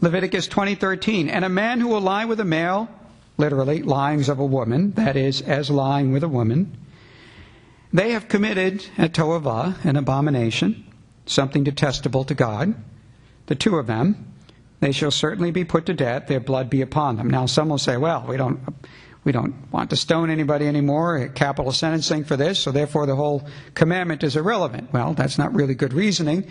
[0.00, 1.28] Leviticus 20:13.
[1.28, 2.88] And a man who will lie with a male,
[3.36, 6.76] literally lyings of a woman, that is, as lying with a woman,
[7.92, 10.84] they have committed a toavah, an abomination,
[11.26, 12.74] something detestable to God.
[13.46, 14.34] The two of them,
[14.80, 17.30] they shall certainly be put to death, their blood be upon them.
[17.30, 18.60] Now some will say, well, we don't
[19.28, 23.46] we don't want to stone anybody anymore, capital sentencing for this, so therefore the whole
[23.74, 24.90] commandment is irrelevant.
[24.90, 26.46] Well, that's not really good reasoning.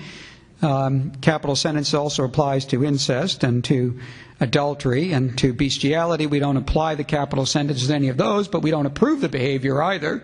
[0.62, 4.00] Um, capital sentence also applies to incest and to
[4.40, 6.28] adultery and to bestiality.
[6.28, 9.30] We don't apply the capital sentence to any of those, but we don't approve the
[9.30, 10.24] behavior either.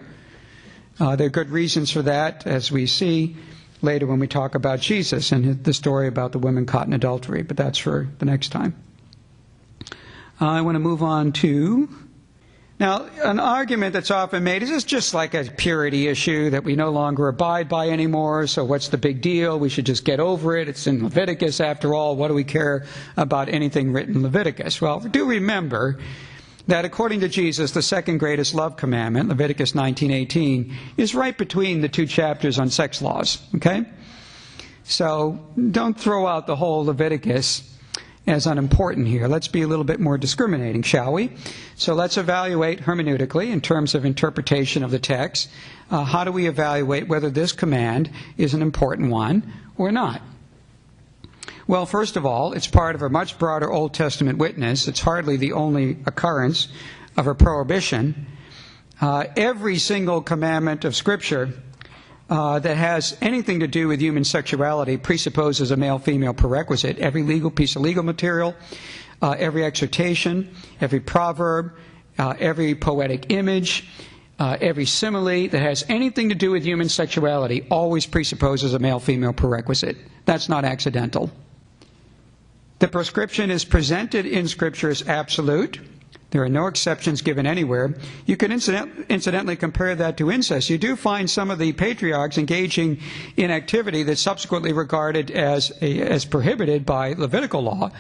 [1.00, 3.36] Uh, there are good reasons for that, as we see
[3.82, 7.42] later when we talk about Jesus and the story about the women caught in adultery,
[7.42, 8.76] but that's for the next time.
[10.40, 11.90] I want to move on to.
[12.80, 16.76] Now, an argument that's often made is it's just like a purity issue that we
[16.76, 19.60] no longer abide by anymore, so what's the big deal?
[19.60, 20.68] We should just get over it.
[20.68, 22.16] It's in Leviticus after all.
[22.16, 24.82] What do we care about anything written in Leviticus?
[24.82, 26.00] Well, do remember
[26.68, 31.90] that according to Jesus, the second greatest love commandment, Leviticus 19:18, is right between the
[31.90, 33.86] two chapters on sex laws, okay?
[34.84, 35.40] So,
[35.72, 37.73] don't throw out the whole Leviticus
[38.26, 39.28] as unimportant here.
[39.28, 41.32] Let's be a little bit more discriminating, shall we?
[41.76, 45.50] So let's evaluate hermeneutically in terms of interpretation of the text.
[45.92, 50.22] Uh, how do we evaluate whether this command is an important one or not?
[51.68, 54.88] Well, first of all, it's part of a much broader Old Testament witness.
[54.88, 56.68] It's hardly the only occurrence
[57.16, 58.28] of a prohibition.
[59.00, 61.54] Uh, every single commandment of Scripture
[62.30, 66.98] uh, that has anything to do with human sexuality presupposes a male female prerequisite.
[67.00, 68.56] Every legal piece of legal material,
[69.22, 71.74] uh, every exhortation, every proverb,
[72.18, 73.88] uh, every poetic image,
[74.40, 79.00] uh, every simile that has anything to do with human sexuality always presupposes a male
[79.00, 79.98] female prerequisite.
[80.26, 81.32] That's not accidental.
[82.80, 85.80] The prescription is presented in Scripture as absolute.
[86.34, 87.94] There are no exceptions given anywhere.
[88.26, 90.68] You can incident- incidentally compare that to incest.
[90.68, 92.98] You do find some of the patriarchs engaging
[93.38, 97.92] in activity that's subsequently regarded as, a, as prohibited by Levitical law.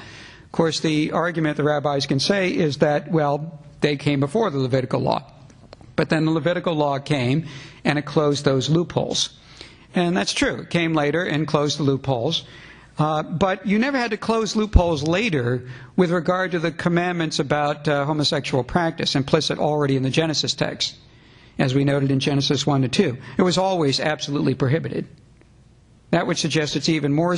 [0.45, 4.57] Of course, the argument the rabbis can say is that, well, they came before the
[4.57, 5.31] Levitical law.
[5.95, 7.45] But then the Levitical law came
[7.85, 9.29] and it closed those loopholes.
[9.93, 10.61] And that's true.
[10.61, 12.45] It came later and closed the loopholes.
[12.97, 17.87] Uh, but you never had to close loopholes later with regard to the commandments about
[17.87, 20.95] uh, homosexual practice implicit already in the Genesis text,
[21.57, 23.17] as we noted in Genesis 1 to 2.
[23.37, 25.07] It was always absolutely prohibited.
[26.11, 27.35] That would suggest it's even more,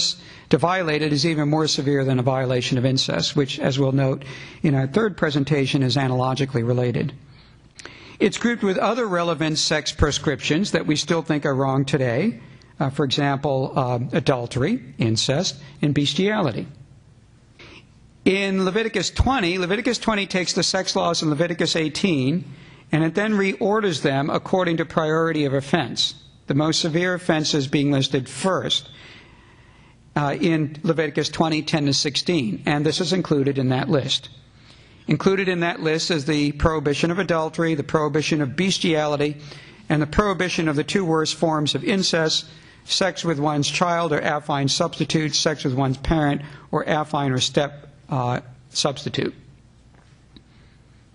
[0.49, 3.93] to violate it is even more severe than a violation of incest, which, as we'll
[3.93, 4.25] note
[4.63, 7.13] in our third presentation, is analogically related.
[8.19, 12.41] It's grouped with other relevant sex prescriptions that we still think are wrong today
[12.79, 16.67] uh, for example, uh, adultery, incest, and bestiality.
[18.25, 22.43] In Leviticus 20, Leviticus 20 takes the sex laws in Leviticus 18
[22.91, 26.15] and it then reorders them according to priority of offense,
[26.47, 28.89] the most severe offenses being listed first
[30.15, 34.29] uh, in Leviticus 20, 10 to 16, and this is included in that list.
[35.07, 39.37] Included in that list is the prohibition of adultery, the prohibition of bestiality,
[39.89, 42.45] and the prohibition of the two worst forms of incest,
[42.85, 47.89] sex with one's child or affine substitute, sex with one's parent or affine or step
[48.09, 49.33] uh, substitute.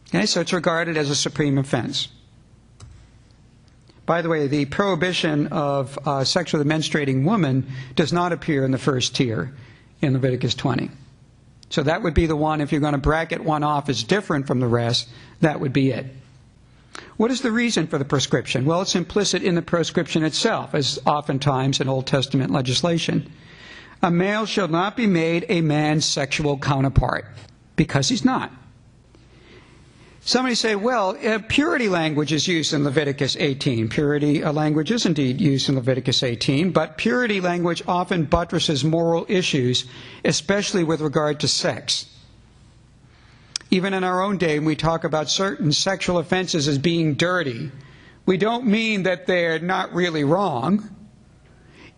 [0.09, 2.09] Okay, so it's regarded as a supreme offense.
[4.05, 8.65] By the way, the prohibition of uh, sex with a menstruating woman does not appear
[8.65, 9.55] in the first tier
[10.03, 10.91] in Leviticus 20.
[11.69, 14.49] So that would be the one, if you're going to bracket one off as different
[14.49, 15.09] from the rest,
[15.41, 16.07] that would be it.
[17.17, 18.65] What is the reason for the prescription?
[18.65, 23.31] Well, it's implicit in the prescription itself, as oftentimes in Old Testament legislation.
[24.03, 27.27] A male shall not be made a man's sexual counterpart,
[27.77, 28.51] because he's not.
[30.23, 33.89] Somebody say, well, uh, purity language is used in Leviticus 18.
[33.89, 39.25] Purity uh, language is indeed used in Leviticus 18, but purity language often buttresses moral
[39.29, 39.87] issues,
[40.25, 42.07] especially with regard to sex.
[43.71, 47.71] Even in our own day, when we talk about certain sexual offenses as being dirty,
[48.27, 50.89] we don't mean that they're not really wrong.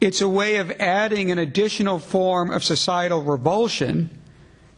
[0.00, 4.10] It's a way of adding an additional form of societal revulsion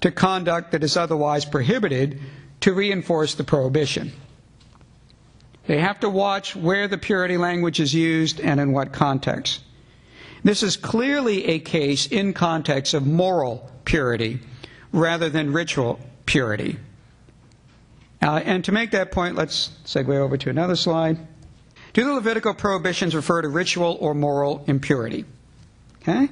[0.02, 2.20] to conduct that is otherwise prohibited
[2.61, 4.12] to reinforce the prohibition.
[5.66, 9.62] They have to watch where the purity language is used and in what context.
[10.44, 14.40] This is clearly a case in context of moral purity
[14.92, 16.78] rather than ritual purity.
[18.22, 21.18] Uh, and to make that point, let's segue over to another slide.
[21.92, 25.24] Do the Levitical prohibitions refer to ritual or moral impurity?
[26.02, 26.28] Okay?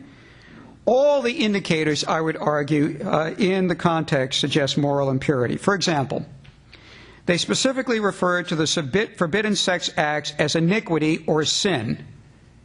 [0.84, 5.56] all the indicators, I would argue, uh, in the context suggest moral impurity.
[5.56, 6.26] For example,
[7.26, 8.66] they specifically refer to the
[9.16, 12.04] forbidden sex acts as iniquity or sin,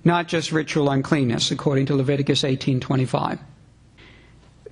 [0.04, 3.40] not just ritual uncleanness, according to Leviticus 18:25.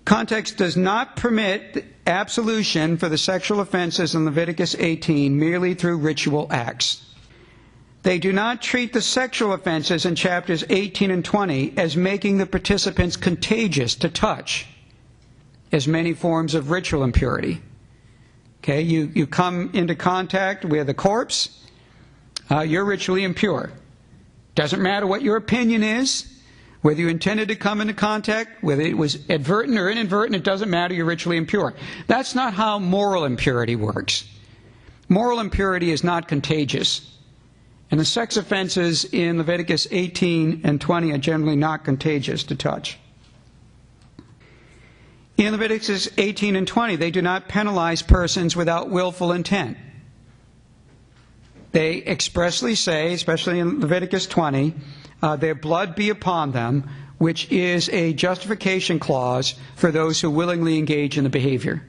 [0.06, 6.48] Context does not permit absolution for the sexual offenses in Leviticus 18 merely through ritual
[6.52, 7.02] acts.
[8.04, 12.46] They do not treat the sexual offenses in chapters 18 and 20 as making the
[12.46, 14.68] participants contagious to touch,
[15.72, 17.62] as many forms of ritual impurity.
[18.60, 21.65] Okay, you, you come into contact with a corpse,
[22.52, 23.72] uh, you're ritually impure.
[24.54, 26.32] Doesn't matter what your opinion is,
[26.86, 30.69] whether you intended to come into contact, whether it was advertent or inadvertent, it doesn't
[30.69, 31.74] matter, you're ritually impure.
[32.06, 34.30] That's not how moral impurity works.
[35.10, 37.12] Moral impurity is not contagious.
[37.89, 43.00] And the sex offenses in Leviticus 18 and 20 are generally not contagious to touch.
[45.38, 49.76] In Leviticus 18 and 20, they do not penalize persons without willful intent.
[51.71, 54.76] They expressly say, especially in Leviticus 20,
[55.26, 60.78] uh, their blood be upon them, which is a justification clause for those who willingly
[60.78, 61.82] engage in the behavior.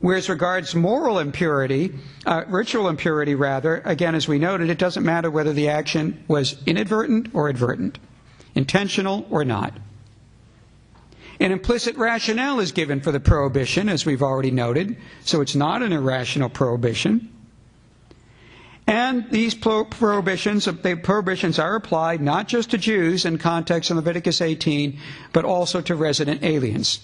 [0.00, 1.94] Whereas regards moral impurity,
[2.26, 6.62] uh, ritual impurity rather, again, as we noted, it doesn't matter whether the action was
[6.66, 7.98] inadvertent or advertent,
[8.54, 9.72] intentional or not.
[11.38, 15.82] An implicit rationale is given for the prohibition, as we've already noted, so it's not
[15.82, 17.30] an irrational prohibition.
[18.90, 24.40] And these prohibitions, the prohibitions are applied not just to Jews in context in Leviticus
[24.40, 24.98] 18,
[25.32, 27.00] but also to resident aliens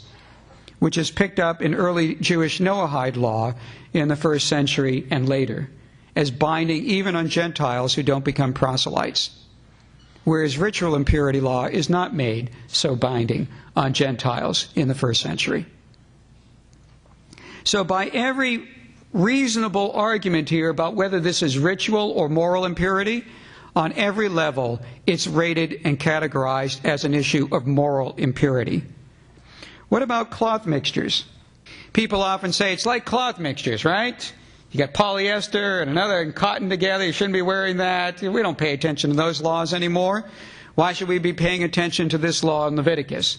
[0.78, 3.54] which is picked up in early Jewish Noahide law
[3.92, 5.70] in the first century and later,
[6.14, 9.30] as binding even on Gentiles who don't become proselytes.
[10.24, 15.66] Whereas ritual impurity law is not made so binding on Gentiles in the first century.
[17.64, 18.68] So, by every
[19.16, 23.24] reasonable argument here about whether this is ritual or moral impurity,
[23.74, 28.82] on every level, it's rated and categorized as an issue of moral impurity.
[29.90, 31.26] What about cloth mixtures?
[31.92, 34.32] People often say it's like cloth mixtures, right?
[34.72, 37.04] You got polyester and another and cotton together.
[37.04, 38.20] You shouldn't be wearing that.
[38.22, 40.24] We don't pay attention to those laws anymore.
[40.74, 43.38] Why should we be paying attention to this law in Leviticus?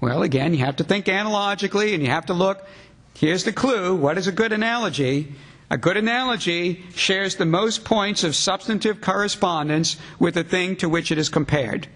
[0.00, 2.66] Well, again, you have to think analogically and you have to look.
[3.14, 3.94] Here's the clue.
[3.94, 5.34] What is a good analogy?
[5.70, 11.10] A good analogy shares the most points of substantive correspondence with the thing to which
[11.10, 11.88] it is compared.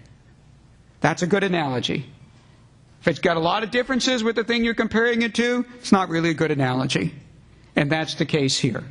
[1.01, 2.09] That's a good analogy.
[3.01, 5.91] If it's got a lot of differences with the thing you're comparing it to, it's
[5.91, 7.13] not really a good analogy.
[7.75, 8.83] And that's the case here.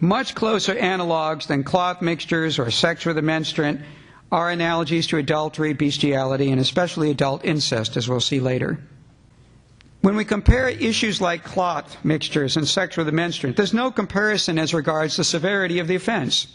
[0.00, 3.80] Much closer analogs than cloth mixtures or sex with a menstruant
[4.32, 8.78] are analogies to adultery, bestiality, and especially adult incest, as we'll see later.
[10.02, 14.58] When we compare issues like cloth mixtures and sex with a menstruant, there's no comparison
[14.58, 16.46] as regards the severity of the offense.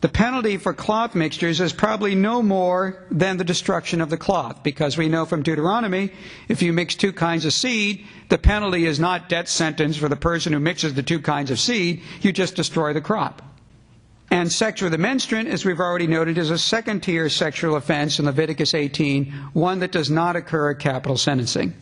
[0.00, 4.62] The penalty for cloth mixtures is probably no more than the destruction of the cloth,
[4.62, 6.10] because we know from Deuteronomy,
[6.48, 10.16] if you mix two kinds of seed, the penalty is not death sentence for the
[10.16, 13.42] person who mixes the two kinds of seed, you just destroy the crop.
[14.30, 18.18] And sex with a menstruant, as we've already noted, is a second tier sexual offense
[18.18, 21.74] in Leviticus 18, one that does not occur at capital sentencing.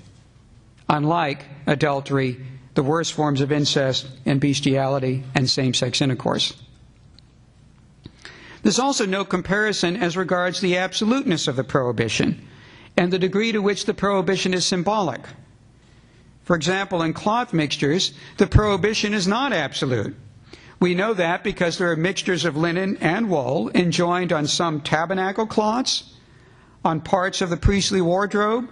[0.89, 2.41] Unlike adultery,
[2.75, 6.55] the worst forms of incest and bestiality and same sex intercourse.
[8.63, 12.47] There's also no comparison as regards the absoluteness of the prohibition
[12.97, 15.21] and the degree to which the prohibition is symbolic.
[16.43, 20.17] For example, in cloth mixtures, the prohibition is not absolute.
[20.81, 25.47] We know that because there are mixtures of linen and wool enjoined on some tabernacle
[25.47, 26.15] cloths,
[26.85, 28.69] on parts of the priestly wardrobe,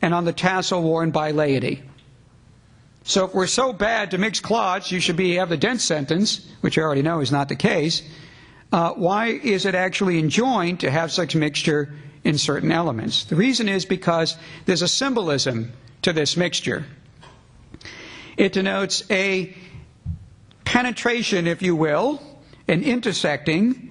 [0.00, 1.82] and on the tassel worn by laity.
[3.04, 6.46] So if we're so bad to mix cloths, you should be have the dense sentence,
[6.60, 8.02] which I already know is not the case.
[8.70, 13.24] Uh, why is it actually enjoined to have such mixture in certain elements?
[13.24, 14.36] The reason is because
[14.66, 15.72] there's a symbolism
[16.02, 16.84] to this mixture.
[18.36, 19.56] It denotes a
[20.64, 22.22] penetration, if you will,
[22.68, 23.88] an intersecting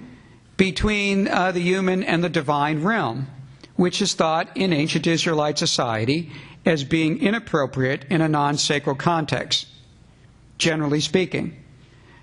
[0.58, 3.28] between uh, the human and the divine realm,
[3.78, 6.30] which is thought in ancient Israelite society
[6.66, 9.68] as being inappropriate in a non sacred context,
[10.58, 11.56] generally speaking.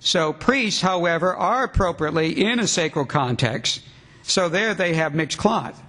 [0.01, 3.81] So, priests, however, are appropriately in a sacred context,
[4.23, 5.83] so there they have mixed cloth.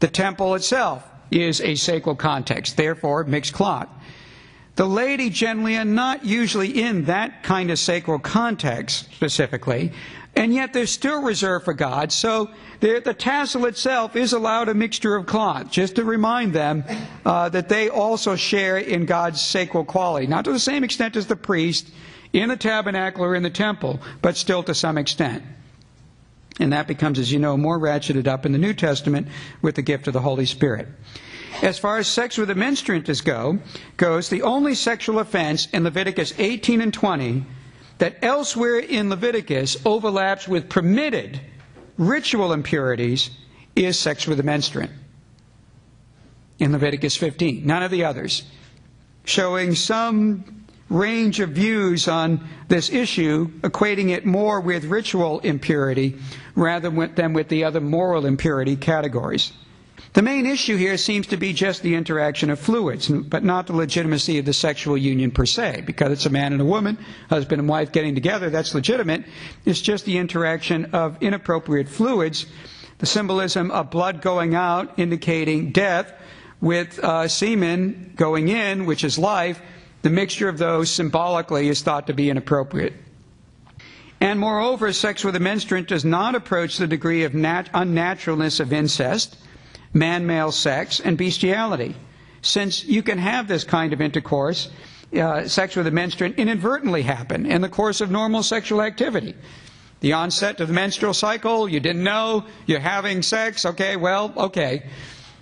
[0.00, 3.88] The temple itself is a sacred context, therefore, mixed cloth.
[4.76, 9.92] The laity generally are not usually in that kind of sacred context specifically,
[10.40, 12.10] and yet they're still reserved for God.
[12.10, 12.48] So
[12.80, 16.82] the tassel itself is allowed a mixture of cloth, just to remind them
[17.26, 20.26] uh, that they also share in God's sacred quality.
[20.26, 21.90] Not to the same extent as the priest
[22.32, 25.44] in the tabernacle or in the temple, but still to some extent.
[26.58, 29.28] And that becomes, as you know, more ratcheted up in the New Testament
[29.60, 30.88] with the gift of the Holy Spirit.
[31.62, 33.58] As far as sex with a menstruant is go,
[33.98, 37.44] goes, the only sexual offense in Leviticus 18 and 20
[38.00, 41.38] that elsewhere in Leviticus overlaps with permitted
[41.98, 43.30] ritual impurities
[43.76, 44.90] is sex with a menstruant.
[46.58, 48.42] In Leviticus 15, none of the others.
[49.24, 56.16] Showing some range of views on this issue, equating it more with ritual impurity
[56.54, 59.52] rather than with the other moral impurity categories.
[60.12, 63.76] The main issue here seems to be just the interaction of fluids, but not the
[63.76, 66.98] legitimacy of the sexual union per se, because it's a man and a woman,
[67.28, 69.24] husband and wife getting together, that's legitimate.
[69.64, 72.46] It's just the interaction of inappropriate fluids,
[72.98, 76.12] the symbolism of blood going out indicating death,
[76.60, 79.60] with uh, semen going in, which is life.
[80.02, 82.94] The mixture of those symbolically is thought to be inappropriate.
[84.20, 88.72] And moreover, sex with a menstruant does not approach the degree of nat- unnaturalness of
[88.72, 89.38] incest
[89.92, 91.94] man male sex, and bestiality.
[92.42, 94.70] Since you can have this kind of intercourse,
[95.16, 99.34] uh, sex with a menstruant, inadvertently happen in the course of normal sexual activity.
[100.00, 104.84] The onset of the menstrual cycle, you didn't know, you're having sex, okay, well, okay.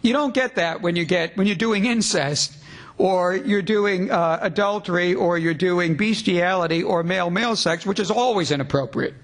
[0.03, 2.57] You don't get that when you get when you're doing incest
[2.97, 8.11] or you're doing uh, adultery or you're doing bestiality or male male sex, which is
[8.11, 9.15] always inappropriate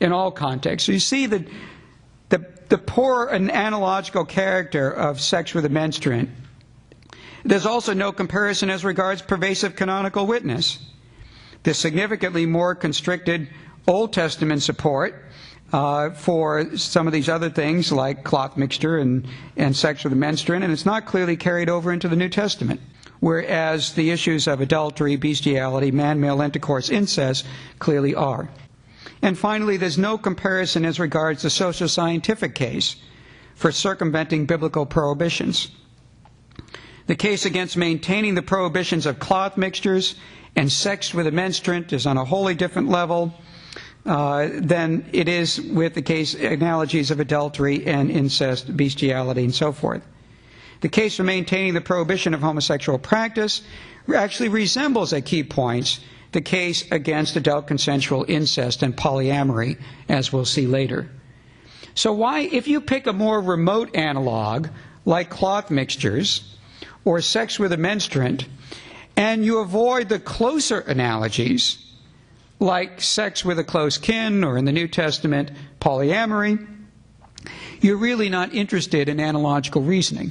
[0.00, 0.86] in all contexts.
[0.86, 1.46] So you see that
[2.72, 6.30] the, poor and analogical character of sex with a menstruant.
[7.44, 10.78] There's also no comparison as regards pervasive canonical witness.
[11.64, 13.48] The significantly more constricted
[13.86, 15.22] Old Testament support
[15.70, 20.16] uh, for some of these other things like cloth mixture and, and sex with a
[20.16, 22.80] menstruant, and it's not clearly carried over into the New Testament.
[23.20, 27.44] Whereas the issues of adultery, bestiality, man male intercourse, incest
[27.78, 28.48] clearly are.
[29.22, 32.96] And finally, there's no comparison as regards the social scientific case
[33.54, 35.70] for circumventing biblical prohibitions.
[37.06, 40.16] The case against maintaining the prohibitions of cloth mixtures
[40.56, 43.32] and sex with a menstruant is on a wholly different level
[44.04, 49.70] uh, than it is with the case analogies of adultery and incest, bestiality, and so
[49.72, 50.02] forth.
[50.80, 53.62] The case for maintaining the prohibition of homosexual practice
[54.12, 56.00] actually resembles at key points
[56.32, 59.78] the case against adult consensual incest and polyamory,
[60.08, 61.10] as we'll see later.
[61.94, 64.68] So, why, if you pick a more remote analog,
[65.04, 66.56] like cloth mixtures
[67.04, 68.46] or sex with a menstruant,
[69.16, 71.78] and you avoid the closer analogies,
[72.60, 76.66] like sex with a close kin or in the New Testament, polyamory,
[77.80, 80.30] you're really not interested in analogical reasoning.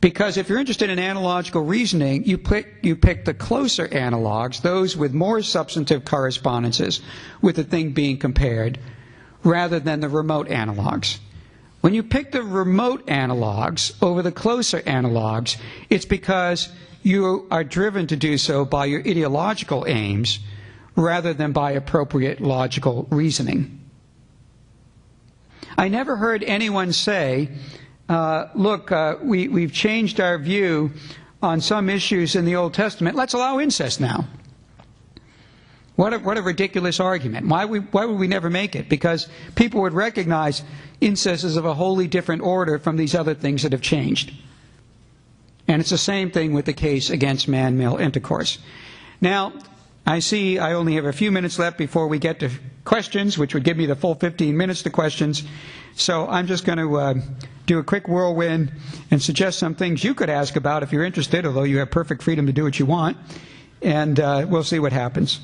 [0.00, 4.96] Because if you're interested in analogical reasoning, you pick, you pick the closer analogs, those
[4.96, 7.02] with more substantive correspondences
[7.42, 8.78] with the thing being compared,
[9.44, 11.18] rather than the remote analogs.
[11.82, 15.58] When you pick the remote analogs over the closer analogs,
[15.90, 16.70] it's because
[17.02, 20.38] you are driven to do so by your ideological aims
[20.96, 23.80] rather than by appropriate logical reasoning.
[25.78, 27.48] I never heard anyone say
[28.10, 30.90] uh, look, uh, we, we've changed our view
[31.40, 33.14] on some issues in the Old Testament.
[33.14, 34.26] Let's allow incest now.
[35.94, 37.46] What a, what a ridiculous argument.
[37.46, 38.88] Why, we, why would we never make it?
[38.88, 40.62] Because people would recognize
[41.00, 44.32] incest is of a wholly different order from these other things that have changed.
[45.68, 48.58] And it's the same thing with the case against man male intercourse.
[49.20, 49.52] Now,
[50.06, 52.50] I see I only have a few minutes left before we get to
[52.84, 55.42] questions, which would give me the full 15 minutes to questions.
[55.94, 57.14] So I'm just going to uh,
[57.66, 58.72] do a quick whirlwind
[59.10, 62.22] and suggest some things you could ask about if you're interested, although you have perfect
[62.22, 63.16] freedom to do what you want.
[63.82, 65.40] And uh, we'll see what happens.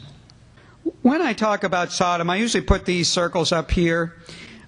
[1.03, 4.17] When I talk about Sodom, I usually put these circles up here.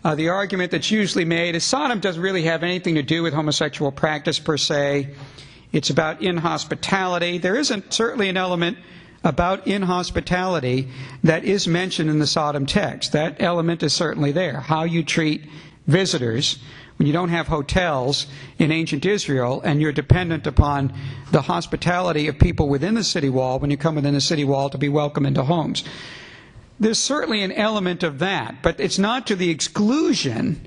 [0.05, 3.35] Uh, the argument that's usually made is Sodom doesn't really have anything to do with
[3.35, 5.15] homosexual practice per se.
[5.73, 7.39] It's about inhospitality.
[7.39, 8.79] There isn't certainly an element
[9.29, 10.89] about inhospitality
[11.23, 13.13] that is mentioned in the Sodom text.
[13.13, 14.59] That element is certainly there.
[14.59, 15.45] How you treat
[15.87, 16.59] visitors
[16.97, 18.27] when you don't have hotels
[18.59, 20.95] in ancient Israel and you're dependent upon
[21.31, 24.71] the hospitality of people within the city wall when you come within the city wall
[24.71, 25.85] to be welcome into homes.
[26.81, 30.67] There's certainly an element of that, but it's not to the exclusion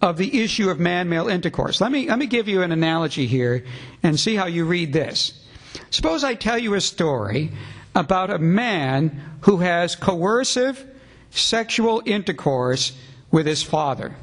[0.00, 1.80] of the issue of man male intercourse.
[1.80, 3.64] Let me, let me give you an analogy here
[4.04, 5.42] and see how you read this.
[5.90, 7.50] Suppose I tell you a story
[7.96, 10.84] about a man who has coercive
[11.30, 12.92] sexual intercourse
[13.30, 14.14] with his father.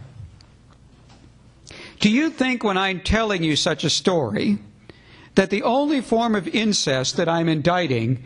[2.00, 4.60] Do you think when I'm telling you such a story
[5.36, 8.24] that the only form of incest that I'm indicting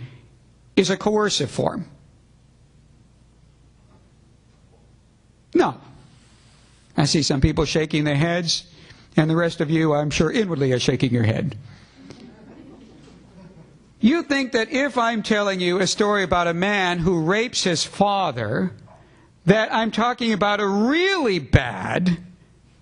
[0.75, 1.85] is a coercive form?
[5.55, 5.77] No.
[6.97, 8.65] I see some people shaking their heads,
[9.15, 11.55] and the rest of you, I'm sure, inwardly are shaking your head.
[13.99, 17.83] You think that if I'm telling you a story about a man who rapes his
[17.83, 18.71] father,
[19.45, 22.17] that I'm talking about a really bad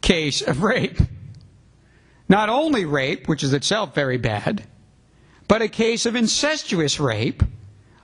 [0.02, 1.00] case of rape.
[2.28, 4.68] Not only rape, which is itself very bad,
[5.48, 7.44] but a case of incestuous rape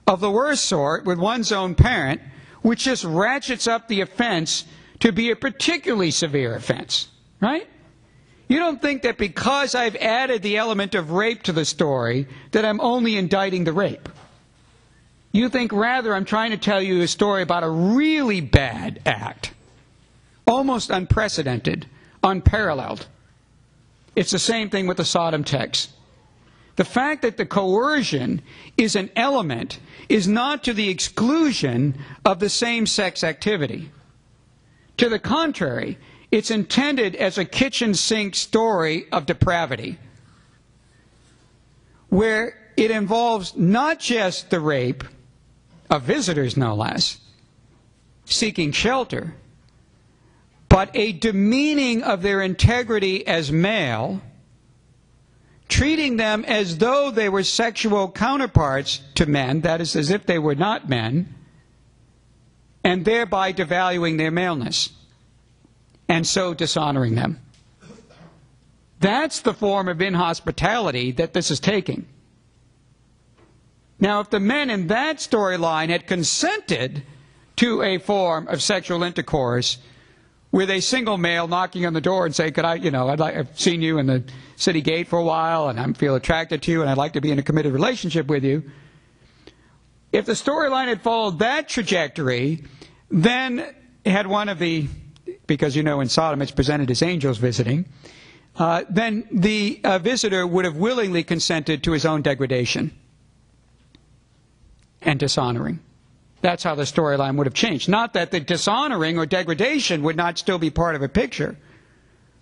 [0.06, 2.20] of the worst sort with one's own parent,
[2.62, 4.64] which just ratchets up the offense
[5.00, 7.08] to be a particularly severe offense.
[7.40, 7.68] Right?
[8.52, 12.66] You don't think that because I've added the element of rape to the story, that
[12.66, 14.10] I'm only indicting the rape.
[15.32, 19.54] You think rather I'm trying to tell you a story about a really bad act,
[20.46, 21.86] almost unprecedented,
[22.22, 23.06] unparalleled.
[24.16, 25.88] It's the same thing with the Sodom text.
[26.76, 28.42] The fact that the coercion
[28.76, 29.78] is an element
[30.10, 31.96] is not to the exclusion
[32.26, 33.90] of the same sex activity.
[34.98, 35.96] To the contrary,
[36.32, 39.98] it's intended as a kitchen sink story of depravity,
[42.08, 45.04] where it involves not just the rape
[45.90, 47.20] of visitors, no less,
[48.24, 49.34] seeking shelter,
[50.70, 54.22] but a demeaning of their integrity as male,
[55.68, 60.38] treating them as though they were sexual counterparts to men, that is, as if they
[60.38, 61.34] were not men,
[62.82, 64.88] and thereby devaluing their maleness
[66.12, 67.40] and so dishonoring them.
[69.00, 72.06] That's the form of inhospitality that this is taking.
[73.98, 77.02] Now, if the men in that storyline had consented
[77.56, 79.78] to a form of sexual intercourse
[80.50, 83.18] with a single male knocking on the door and say, "Could I, you know, I'd
[83.18, 84.22] like, I've seen you in the
[84.56, 87.22] city gate for a while, and I feel attracted to you, and I'd like to
[87.22, 88.70] be in a committed relationship with you."
[90.12, 92.64] If the storyline had followed that trajectory,
[93.10, 93.64] then
[94.04, 94.88] had one of the
[95.46, 97.86] because you know in Sodom it's presented as angels visiting,
[98.56, 102.92] uh, then the uh, visitor would have willingly consented to his own degradation
[105.00, 105.80] and dishonoring.
[106.42, 107.88] That's how the storyline would have changed.
[107.88, 111.56] Not that the dishonoring or degradation would not still be part of a picture,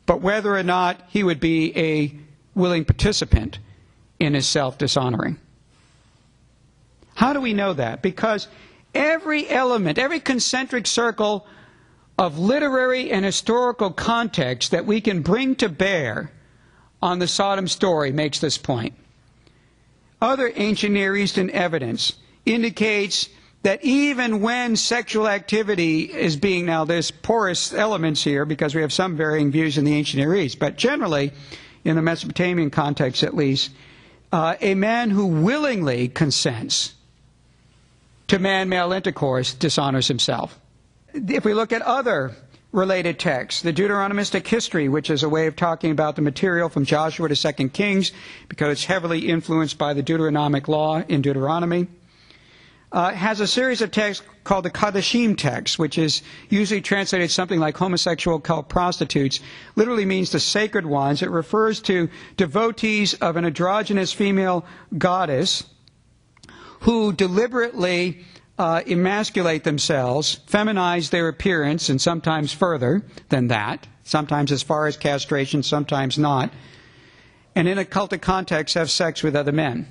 [0.06, 2.14] but whether or not he would be a
[2.54, 3.58] willing participant
[4.18, 5.38] in his self dishonoring.
[7.14, 8.00] How do we know that?
[8.00, 8.48] Because
[8.94, 11.46] every element, every concentric circle
[12.20, 16.30] of literary and historical context that we can bring to bear
[17.00, 18.92] on the Sodom story makes this point.
[20.20, 22.12] Other ancient Near Eastern evidence
[22.44, 23.30] indicates
[23.62, 28.92] that even when sexual activity is being, now there's porous elements here because we have
[28.92, 31.32] some varying views in the ancient Near East, but generally,
[31.84, 33.70] in the Mesopotamian context at least,
[34.30, 36.92] uh, a man who willingly consents
[38.28, 40.60] to man male intercourse dishonors himself.
[41.12, 42.32] If we look at other
[42.72, 46.84] related texts, the Deuteronomistic history, which is a way of talking about the material from
[46.84, 48.12] Joshua to Second Kings,
[48.48, 51.88] because it's heavily influenced by the Deuteronomic law in Deuteronomy,
[52.92, 57.58] uh, has a series of texts called the Kadashim text, which is usually translated something
[57.58, 59.40] like homosexual cult prostitutes,
[59.74, 61.22] literally means the sacred ones.
[61.22, 64.64] It refers to devotees of an androgynous female
[64.96, 65.64] goddess
[66.80, 68.24] who deliberately
[68.60, 74.98] uh, emasculate themselves, feminize their appearance, and sometimes further than that, sometimes as far as
[74.98, 76.52] castration, sometimes not,
[77.54, 79.90] and in a cultic context have sex with other men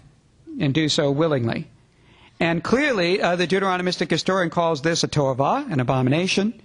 [0.60, 1.68] and do so willingly.
[2.40, 6.62] And clearly, uh, the Deuteronomistic historian calls this a toavah, an abomination.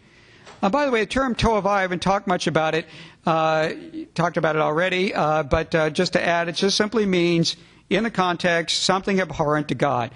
[0.62, 2.84] Uh, by the way, the term toavah, I haven't talked much about it,
[3.24, 3.70] uh,
[4.14, 7.56] talked about it already, uh, but uh, just to add, it just simply means,
[7.88, 10.10] in the context, something abhorrent to God.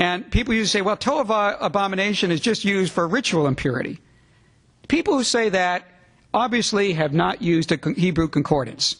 [0.00, 4.00] And people to say, well, toavah, abomination, is just used for ritual impurity.
[4.88, 5.86] People who say that
[6.32, 8.96] obviously have not used a Hebrew concordance.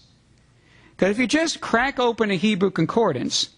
[0.90, 3.48] Because if you just crack open a Hebrew concordance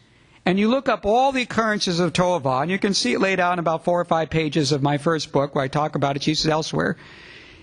[0.47, 3.41] and you look up all the occurrences of toavah, and you can see it laid
[3.41, 6.15] out in about four or five pages of my first book where I talk about
[6.15, 6.97] its uses elsewhere,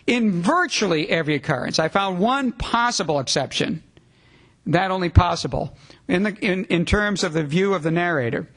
[0.06, 3.82] in virtually every occurrence, I found one possible exception.
[4.66, 5.78] That only possible
[6.10, 8.50] in, the, in, in terms of the view of the narrator.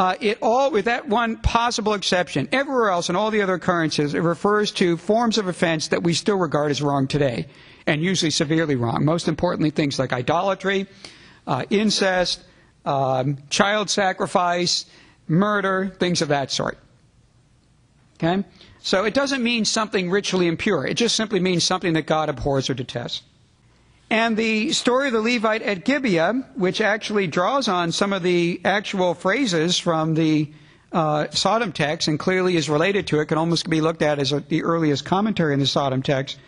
[0.00, 4.14] Uh, it all, with that one possible exception, everywhere else in all the other occurrences,
[4.14, 7.46] it refers to forms of offense that we still regard as wrong today,
[7.86, 9.04] and usually severely wrong.
[9.04, 10.86] Most importantly, things like idolatry,
[11.46, 12.42] uh, incest,
[12.86, 14.86] um, child sacrifice,
[15.28, 16.78] murder, things of that sort.
[18.16, 18.42] Okay?
[18.78, 20.86] So it doesn't mean something ritually impure.
[20.86, 23.20] It just simply means something that God abhors or detests.
[24.10, 28.60] And the story of the Levite at Gibeah, which actually draws on some of the
[28.64, 30.50] actual phrases from the
[30.90, 34.32] uh, Sodom text and clearly is related to it, can almost be looked at as
[34.32, 36.38] a, the earliest commentary in the Sodom text.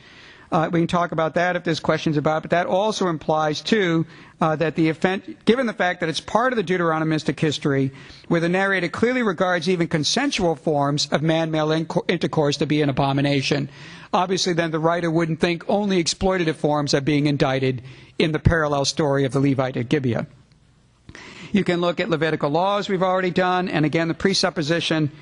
[0.53, 3.62] Uh, we can talk about that if there's questions about it, but that also implies,
[3.62, 4.05] too,
[4.38, 7.90] uh, that the offense, given the fact that it's part of the Deuteronomistic history,
[8.28, 11.72] where the narrator clearly regards even consensual forms of man-male
[12.07, 13.70] intercourse to be an abomination,
[14.12, 17.80] obviously then the writer wouldn't think only exploitative forms are being indicted
[18.18, 20.26] in the parallel story of the Levite at Gibeah.
[21.50, 25.12] You can look at Levitical laws we've already done, and again the presupposition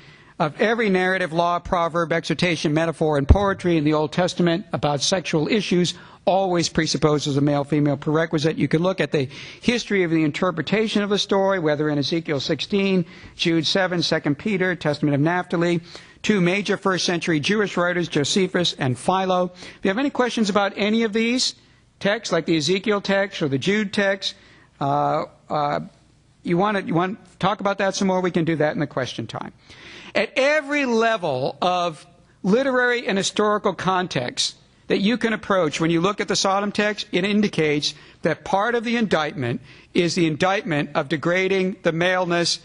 [0.41, 5.47] of every narrative, law, proverb, exhortation, metaphor, and poetry in the Old Testament about sexual
[5.47, 5.93] issues
[6.25, 8.57] always presupposes a male female prerequisite.
[8.57, 9.29] You can look at the
[9.61, 14.75] history of the interpretation of a story, whether in Ezekiel 16, Jude 7, 2 Peter,
[14.75, 15.79] Testament of Naphtali,
[16.23, 19.51] two major first century Jewish writers, Josephus and Philo.
[19.53, 21.53] If you have any questions about any of these
[21.99, 24.33] texts, like the Ezekiel text or the Jude text,
[24.79, 25.81] uh, uh,
[26.41, 28.21] you want to you want to talk about that some more?
[28.21, 29.53] We can do that in the question time.
[30.13, 32.05] At every level of
[32.43, 34.55] literary and historical context
[34.87, 37.93] that you can approach when you look at the Sodom text, it indicates
[38.23, 39.61] that part of the indictment
[39.93, 42.59] is the indictment of degrading the maleness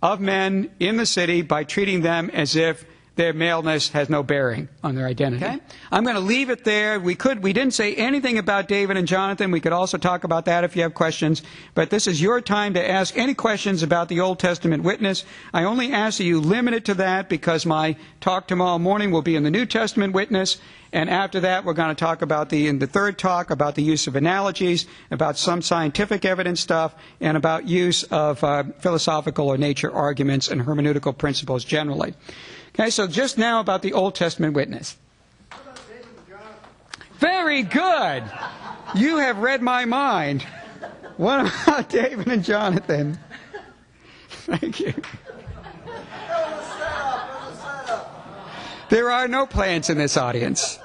[0.00, 2.84] of men in the city by treating them as if
[3.14, 5.44] their maleness has no bearing on their identity.
[5.44, 5.58] Okay?
[5.90, 6.98] I'm going to leave it there.
[6.98, 9.50] We could we didn't say anything about David and Jonathan.
[9.50, 11.42] We could also talk about that if you have questions.
[11.74, 15.24] But this is your time to ask any questions about the Old Testament witness.
[15.52, 19.22] I only ask that you limit it to that because my talk tomorrow morning will
[19.22, 20.58] be in the New Testament witness.
[20.94, 23.82] And after that, we're going to talk about the, in the third talk, about the
[23.82, 29.56] use of analogies, about some scientific evidence stuff, and about use of uh, philosophical or
[29.56, 32.14] nature arguments and hermeneutical principles generally.
[32.74, 34.96] Okay, so just now about the Old Testament witness.
[37.18, 38.24] Very good.
[38.94, 40.42] You have read my mind.
[41.18, 43.18] What about David and Jonathan?
[44.28, 44.94] Thank you.
[48.88, 50.78] There are no plants in this audience.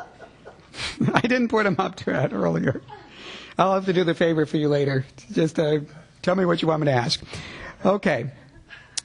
[1.13, 2.81] I didn't put them up to that earlier.
[3.57, 5.05] I'll have to do the favor for you later.
[5.31, 5.79] Just uh,
[6.21, 7.21] tell me what you want me to ask.
[7.83, 8.29] Okay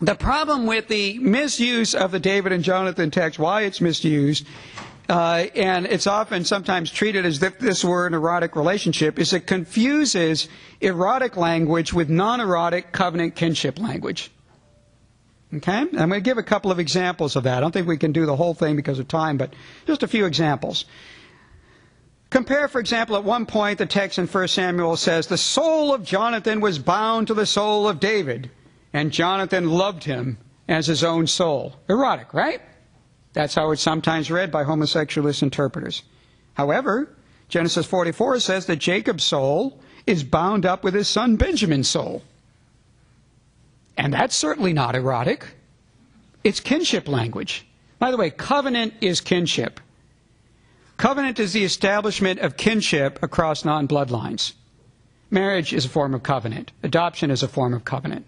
[0.03, 4.44] the problem with the misuse of the David and Jonathan text, why it's misused,
[5.09, 9.46] uh, and it's often sometimes treated as if this were an erotic relationship, is it
[9.46, 10.48] confuses
[10.80, 14.32] erotic language with non erotic covenant kinship language.
[15.55, 15.78] Okay?
[15.78, 17.59] I'm going to give a couple of examples of that.
[17.59, 19.55] I don't think we can do the whole thing because of time, but
[19.86, 20.84] just a few examples.
[22.30, 26.03] Compare, for example, at one point the text in 1 Samuel says, The soul of
[26.03, 28.50] Jonathan was bound to the soul of David
[28.93, 30.38] and Jonathan loved him
[30.68, 31.76] as his own soul.
[31.88, 32.61] Erotic, right?
[33.32, 36.03] That's how it's sometimes read by homosexualist interpreters.
[36.55, 37.14] However,
[37.49, 42.22] Genesis 44 says that Jacob's soul is bound up with his son Benjamin's soul.
[43.97, 45.47] And that's certainly not erotic.
[46.45, 47.66] It's kinship language.
[47.99, 49.80] By the way, covenant is kinship.
[50.97, 54.55] Covenant is the establishment of kinship across non bloodlines.
[55.30, 56.72] Marriage is a form of covenant.
[56.82, 58.26] Adoption is a form of covenant.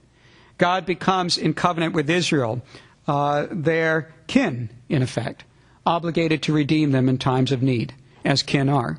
[0.59, 2.63] God becomes in covenant with Israel,
[3.07, 5.45] uh, their kin, in effect,
[5.85, 7.95] obligated to redeem them in times of need,
[8.25, 8.99] as kin are.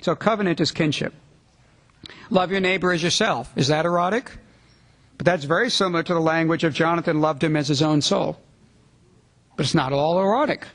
[0.00, 1.12] So covenant is kinship.
[2.30, 3.52] Love your neighbor as yourself.
[3.56, 4.30] Is that erotic?
[5.18, 8.38] But that's very similar to the language of Jonathan loved him as his own soul.
[9.56, 10.66] But it's not all erotic.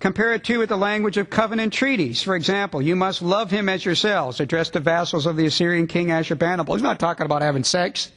[0.00, 2.22] Compare it too with the language of covenant treaties.
[2.22, 6.08] For example, you must love him as yourselves, addressed to vassals of the Assyrian king
[6.08, 6.72] Ashurbanipal.
[6.72, 8.10] He's not talking about having sex.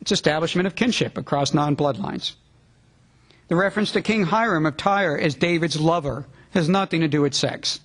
[0.00, 2.34] It's establishment of kinship across non bloodlines.
[3.48, 7.34] The reference to King Hiram of Tyre as David's lover has nothing to do with
[7.34, 7.80] sex.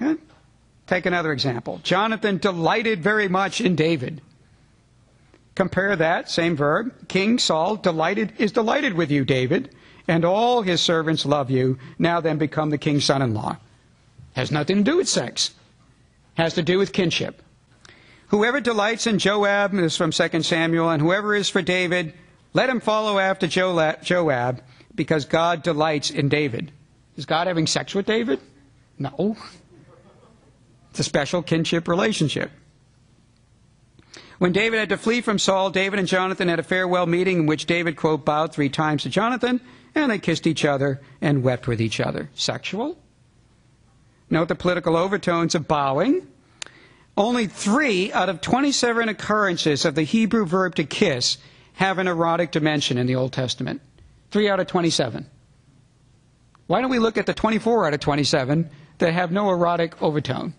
[0.00, 0.20] Okay?
[0.88, 1.80] Take another example.
[1.84, 4.20] Jonathan delighted very much in David.
[5.54, 6.92] Compare that, same verb.
[7.06, 9.72] King Saul delighted is delighted with you, David,
[10.08, 11.78] and all his servants love you.
[11.98, 13.56] Now then become the king's son-in-law.
[14.34, 15.54] Has nothing to do with sex.
[16.34, 17.42] Has to do with kinship.
[18.28, 22.14] Whoever delights in Joab, is from 2 Samuel, and whoever is for David,
[22.54, 24.62] let him follow after Joab,
[24.94, 26.72] because God delights in David.
[27.16, 28.40] Is God having sex with David?
[28.98, 29.36] No.
[30.90, 32.50] It's a special kinship relationship.
[34.38, 37.46] When David had to flee from Saul, David and Jonathan had a farewell meeting in
[37.46, 39.60] which David, quote, bowed three times to Jonathan,
[39.94, 42.30] and they kissed each other and wept with each other.
[42.34, 42.98] Sexual?
[44.30, 46.26] Note the political overtones of bowing.
[47.16, 51.36] Only three out of 27 occurrences of the Hebrew verb to kiss
[51.74, 53.82] have an erotic dimension in the Old Testament.
[54.30, 55.26] Three out of 27.
[56.66, 60.54] Why don't we look at the 24 out of 27 that have no erotic overtone?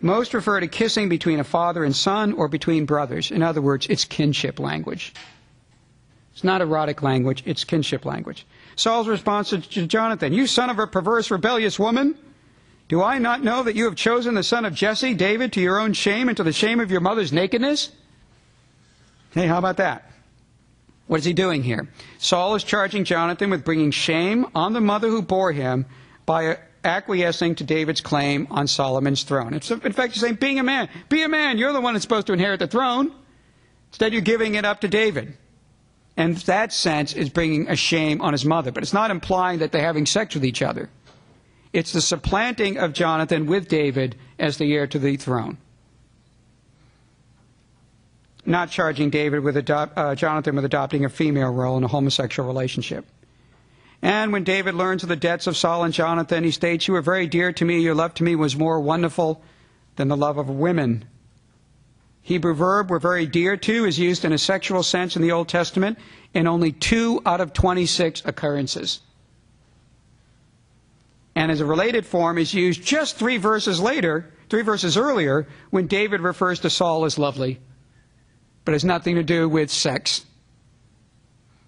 [0.00, 3.30] Most refer to kissing between a father and son or between brothers.
[3.32, 5.12] In other words, it's kinship language.
[6.36, 8.46] It's not erotic language, it's kinship language.
[8.76, 12.14] Saul's response to Jonathan, You son of a perverse, rebellious woman,
[12.88, 15.80] do I not know that you have chosen the son of Jesse, David, to your
[15.80, 17.90] own shame and to the shame of your mother's nakedness?
[19.30, 20.10] Hey, how about that?
[21.06, 21.88] What is he doing here?
[22.18, 25.86] Saul is charging Jonathan with bringing shame on the mother who bore him
[26.26, 29.54] by acquiescing to David's claim on Solomon's throne.
[29.54, 31.56] It's, in fact, he's saying, being a man, be a man.
[31.56, 33.10] You're the one that's supposed to inherit the throne.
[33.88, 35.34] Instead, you're giving it up to David.
[36.16, 38.72] And that sense is bringing a shame on his mother.
[38.72, 40.88] But it's not implying that they're having sex with each other.
[41.72, 45.58] It's the supplanting of Jonathan with David as the heir to the throne.
[48.46, 53.04] Not charging David with uh, Jonathan with adopting a female role in a homosexual relationship.
[54.00, 57.02] And when David learns of the debts of Saul and Jonathan, he states, You were
[57.02, 57.80] very dear to me.
[57.80, 59.42] Your love to me was more wonderful
[59.96, 61.04] than the love of women.
[62.26, 65.48] Hebrew verb we're very dear to is used in a sexual sense in the Old
[65.48, 65.96] Testament
[66.34, 68.98] in only two out of 26 occurrences.
[71.36, 75.86] And as a related form is used just three verses later, three verses earlier, when
[75.86, 77.60] David refers to Saul as lovely.
[78.64, 80.26] But has nothing to do with sex.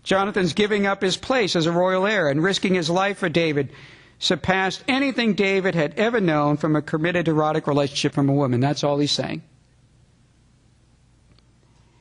[0.02, 3.70] Jonathan's giving up his place as a royal heir and risking his life for David
[4.18, 8.58] surpassed anything David had ever known from a committed erotic relationship from a woman.
[8.58, 9.42] That's all he's saying.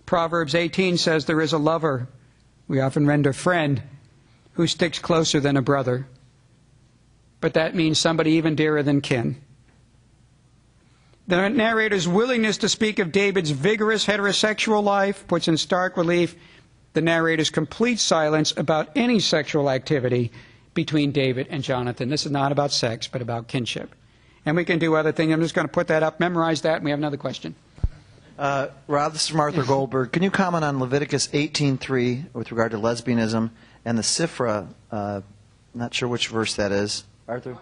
[0.07, 2.07] Proverbs 18 says there is a lover,
[2.67, 3.83] we often render friend,
[4.53, 6.07] who sticks closer than a brother.
[7.41, 9.39] But that means somebody even dearer than kin.
[11.27, 16.35] The narrator's willingness to speak of David's vigorous heterosexual life puts in stark relief
[16.93, 20.31] the narrator's complete silence about any sexual activity
[20.73, 22.07] between David and Jonathan.
[22.07, 23.93] This is not about sex, but about kinship.
[24.45, 25.33] And we can do other things.
[25.33, 27.55] I'm just going to put that up, memorize that, and we have another question.
[28.37, 30.11] Uh, Rob, this is Martha Goldberg.
[30.11, 33.49] Can you comment on Leviticus 18.3 with regard to lesbianism
[33.83, 34.67] and the Sifra?
[34.91, 35.21] Uh,
[35.73, 37.03] not sure which verse that is.
[37.27, 37.57] Arthur?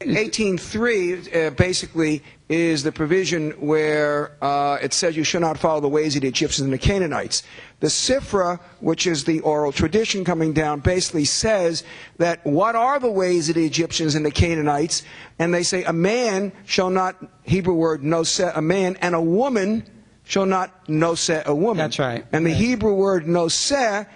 [0.00, 5.88] 18.3 uh, basically is the provision where uh, it says you should not follow the
[5.88, 7.42] ways of the Egyptians and the Canaanites.
[7.80, 11.82] The Sifra, which is the oral tradition coming down, basically says
[12.18, 15.02] that what are the ways of the Egyptians and the Canaanites?
[15.40, 19.20] And they say a man shall not, Hebrew word, no set a man, and a
[19.20, 19.84] woman
[20.24, 21.78] shall not no set a woman.
[21.78, 22.24] That's right.
[22.32, 24.10] And the Hebrew word no set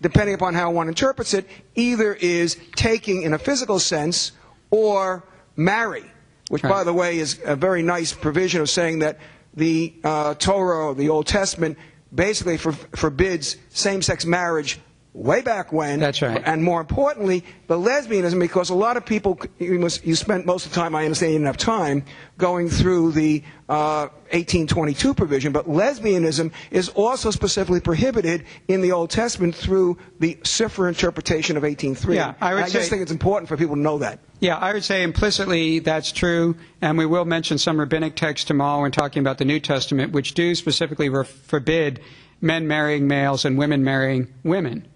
[0.00, 4.32] depending upon how one interprets it, either is taking in a physical sense
[4.70, 5.24] or
[5.56, 6.04] marry,
[6.48, 6.70] which, right.
[6.70, 9.18] by the way, is a very nice provision of saying that
[9.54, 11.78] the uh, Torah, the Old Testament,
[12.14, 14.78] basically for, forbids same sex marriage
[15.12, 16.00] way back when.
[16.00, 16.40] That's right.
[16.44, 20.66] And more importantly, the lesbianism, because a lot of people, you, must, you spent most
[20.66, 22.04] of the time, I understand you didn't have time,
[22.36, 29.10] going through the uh, 1822 provision, but lesbianism is also specifically prohibited in the Old
[29.10, 32.14] Testament through the Sifra interpretation of 18.3.
[32.14, 34.20] Yeah, I would I say, just think it's important for people to know that.
[34.40, 38.82] Yeah, I would say implicitly that's true, and we will mention some rabbinic texts tomorrow
[38.82, 42.00] when talking about the New Testament, which do specifically forbid
[42.40, 44.86] men marrying males and women marrying women.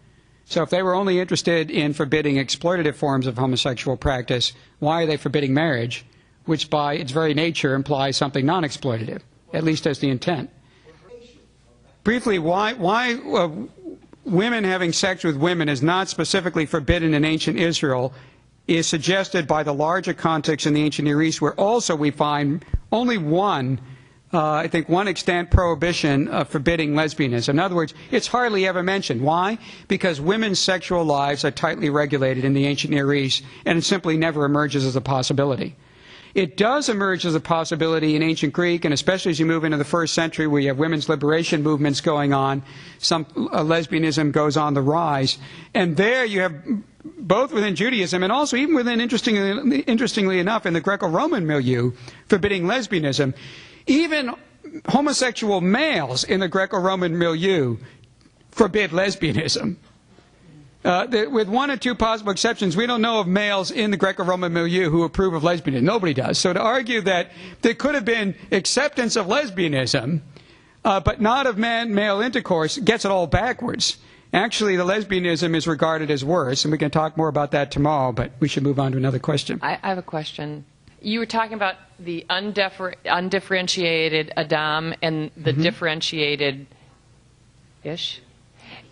[0.44, 5.06] So if they were only interested in forbidding exploitative forms of homosexual practice, why are
[5.06, 6.04] they forbidding marriage,
[6.44, 9.22] which by its very nature implies something non exploitative,
[9.52, 10.50] at least as the intent?
[12.04, 13.48] Briefly, why, why uh,
[14.24, 18.12] women having sex with women is not specifically forbidden in ancient Israel
[18.66, 22.64] is suggested by the larger context in the ancient Near East, where also we find
[22.90, 23.80] only one
[24.32, 27.50] uh, I think, one extent, prohibition of forbidding lesbianism.
[27.50, 29.20] In other words, it's hardly ever mentioned.
[29.20, 29.58] Why?
[29.88, 34.16] Because women's sexual lives are tightly regulated in the ancient Near East, and it simply
[34.16, 35.76] never emerges as a possibility.
[36.34, 39.76] It does emerge as a possibility in ancient Greek, and especially as you move into
[39.76, 42.62] the first century where you have women's liberation movements going on,
[42.98, 45.36] some uh, lesbianism goes on the rise.
[45.74, 46.54] And there you have
[47.04, 51.92] both within Judaism and also even within, interestingly, interestingly enough, in the Greco-Roman milieu,
[52.28, 53.34] forbidding lesbianism.
[53.86, 54.34] Even
[54.88, 57.76] homosexual males in the Greco-Roman milieu
[58.50, 59.76] forbid lesbianism.
[60.84, 63.96] Uh, the, with one or two possible exceptions, we don't know of males in the
[63.96, 65.82] Greco-Roman milieu who approve of lesbianism.
[65.82, 66.38] Nobody does.
[66.38, 67.30] So to argue that
[67.60, 70.20] there could have been acceptance of lesbianism,
[70.84, 73.98] uh, but not of man-male intercourse, gets it all backwards.
[74.32, 78.10] Actually, the lesbianism is regarded as worse, and we can talk more about that tomorrow.
[78.10, 79.60] But we should move on to another question.
[79.62, 80.64] I, I have a question.
[81.02, 85.62] You were talking about the undiffer- undifferentiated Adam and the Mm-hmm.
[85.62, 86.66] differentiated
[87.84, 88.20] ish.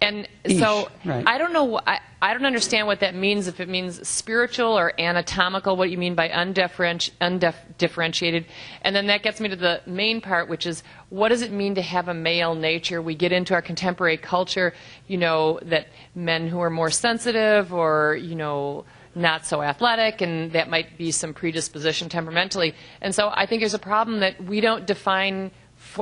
[0.02, 1.24] And Ish, so right.
[1.26, 1.78] I don't know.
[1.86, 3.48] I, I don't understand what that means.
[3.48, 8.46] If it means spiritual or anatomical, what you mean by undifferenti- undifferentiated,
[8.82, 11.74] and then that gets me to the main part, which is what does it mean
[11.76, 13.00] to have a male nature?
[13.00, 14.74] We get into our contemporary culture,
[15.06, 18.84] you know, that men who are more sensitive or you know
[19.14, 22.74] not so athletic, and that might be some predisposition temperamentally.
[23.00, 25.50] And so I think there's a problem that we don't define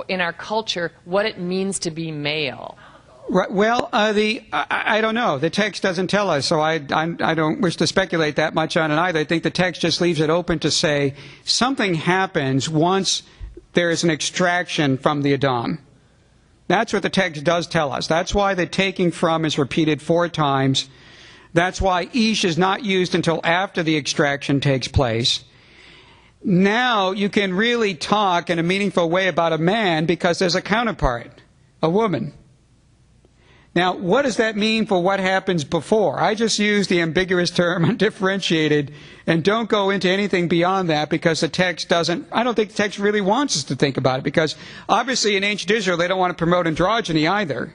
[0.09, 2.77] in our culture what it means to be male.
[3.31, 5.39] Right, well, uh, the I, I don't know.
[5.39, 8.77] The text doesn't tell us, so I, I I don't wish to speculate that much
[8.77, 9.21] on it either.
[9.21, 13.23] I think the text just leaves it open to say something happens once
[13.75, 15.79] there is an extraction from the Adam.
[16.69, 18.07] That's what the text does tell us.
[18.07, 20.89] That's why the taking from is repeated four times.
[21.53, 25.45] That's why ish is not used until after the extraction takes place.
[26.45, 30.63] Now you can really talk in a meaningful way about a man because there's a
[30.63, 31.43] counterpart,
[31.83, 32.33] a woman.
[33.75, 36.19] Now, what does that mean for what happens before?
[36.19, 38.93] I just use the ambiguous term undifferentiated
[39.27, 42.77] and don't go into anything beyond that because the text doesn't, I don't think the
[42.77, 44.57] text really wants us to think about it because
[44.89, 47.75] obviously in ancient Israel they don't want to promote androgyny either.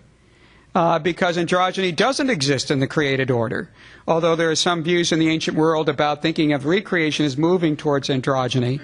[0.75, 3.69] Uh, because androgyny doesn't exist in the created order.
[4.07, 7.77] Although there are some views in the ancient world about thinking of recreation as moving
[7.77, 8.81] towards androgyny.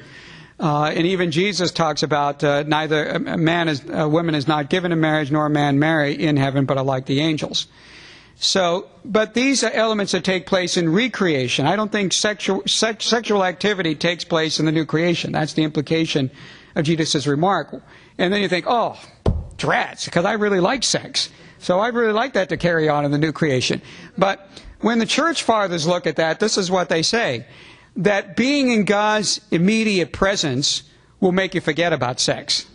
[0.60, 4.70] Uh, and even Jesus talks about uh, neither a man is a woman is not
[4.70, 7.68] given in marriage nor a man marry in heaven, but are like the angels.
[8.42, 11.66] So, but these are elements that take place in recreation.
[11.66, 15.32] I don't think sexual sex, sexual activity takes place in the new creation.
[15.32, 16.30] That's the implication
[16.76, 17.82] of Jesus' remark.
[18.18, 18.98] And then you think, oh,
[19.58, 21.30] drats, because I really like sex.
[21.60, 23.82] So I really like that to carry on in the new creation.
[24.18, 24.48] But
[24.82, 27.46] when the church fathers look at that, this is what they say
[27.96, 30.84] that being in God's immediate presence
[31.20, 32.66] will make you forget about sex.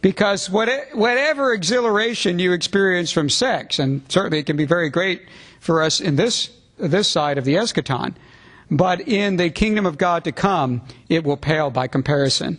[0.00, 5.22] Because what- whatever exhilaration you experience from sex, and certainly it can be very great
[5.60, 8.14] for us in this, this side of the eschaton,
[8.70, 12.58] but in the kingdom of God to come, it will pale by comparison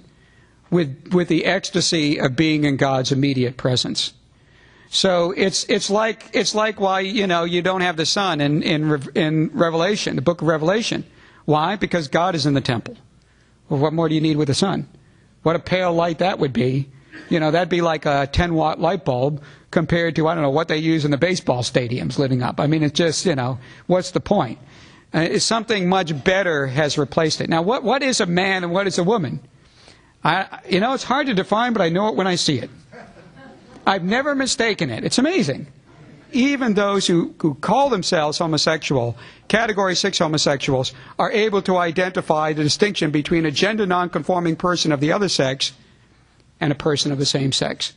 [0.72, 4.14] with, with the ecstasy of being in God's immediate presence.
[4.90, 8.64] So it's it's like it's like why you know you don't have the sun in
[8.64, 11.04] in in Revelation, the book of Revelation.
[11.46, 11.76] Why?
[11.76, 12.98] Because God is in the temple.
[13.70, 14.88] Well, what more do you need with the sun?
[15.44, 16.90] What a pale light that would be.
[17.30, 20.50] You know, that'd be like a 10 watt light bulb compared to I don't know
[20.50, 22.60] what they use in the baseball stadiums living up.
[22.60, 24.60] I mean, it's just you know what's the point?
[25.14, 27.50] Uh, it's something much better has replaced it.
[27.50, 29.40] Now, what what is a man and what is a woman?
[30.24, 32.70] I you know it's hard to define, but I know it when I see it.
[33.86, 35.04] I've never mistaken it.
[35.04, 35.68] It's amazing.
[36.32, 39.16] Even those who, who call themselves homosexual,
[39.48, 45.00] category 6 homosexuals, are able to identify the distinction between a gender nonconforming person of
[45.00, 45.72] the other sex
[46.60, 47.94] and a person of the same sex.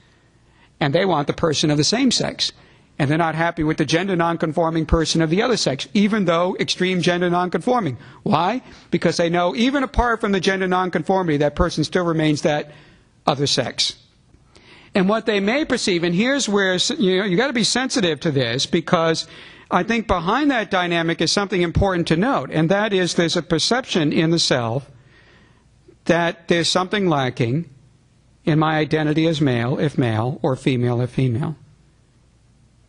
[0.79, 2.53] And they want the person of the same sex.
[2.99, 6.57] And they're not happy with the gender nonconforming person of the other sex, even though
[6.61, 7.97] extreme gender nonconforming.
[8.25, 8.61] Why?
[8.91, 12.73] Because they know even apart from the gender nonconformity, that person still remains that
[13.27, 13.97] other sex
[14.99, 16.03] and what they may perceive.
[16.03, 19.29] And here's where you know you got to be sensitive to this because
[19.71, 23.43] I think behind that dynamic is something important to note, and that is there's a
[23.43, 24.91] perception in the self
[26.07, 27.71] that there's something lacking
[28.45, 31.55] in my identity as male, if male, or female, if female.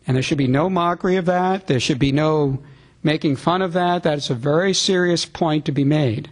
[0.08, 1.68] And there should be no mockery of that.
[1.68, 2.64] There should be no
[3.04, 4.02] making fun of that.
[4.02, 6.32] That's a very serious point to be made.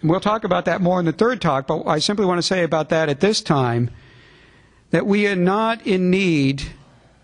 [0.00, 2.46] And we'll talk about that more in the third talk, but I simply want to
[2.46, 3.90] say about that at this time
[4.94, 6.62] that we are not in need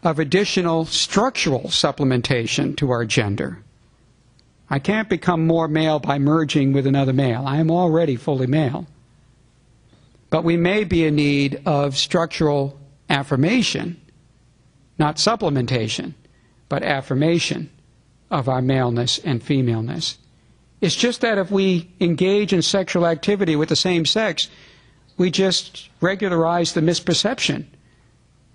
[0.03, 3.63] of additional structural supplementation to our gender.
[4.69, 7.45] I can't become more male by merging with another male.
[7.47, 8.89] I am already fully male.
[10.31, 12.77] But we may be in need of structural
[13.09, 14.01] affirmation,
[14.99, 16.15] not supplementation,
[16.69, 17.71] but affirmation
[18.33, 20.19] of our maleness and femaleness.
[20.81, 24.49] It's just that if we engage in sexual activity with the same sex,
[25.21, 27.67] we just regularize the misperception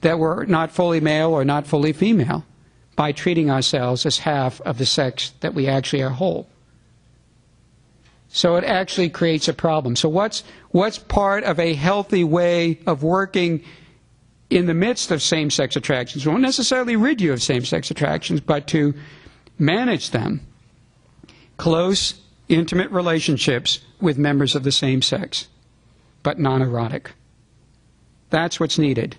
[0.01, 2.43] that we're not fully male or not fully female
[2.95, 6.49] by treating ourselves as half of the sex that we actually are whole.
[8.29, 9.95] So it actually creates a problem.
[9.95, 13.63] So what's what's part of a healthy way of working
[14.49, 16.25] in the midst of same-sex attractions?
[16.25, 18.95] Won't necessarily rid you of same-sex attractions, but to
[19.59, 20.41] manage them.
[21.57, 22.15] Close,
[22.49, 25.47] intimate relationships with members of the same sex,
[26.25, 27.11] but non-erotic.
[28.31, 29.15] That's what's needed.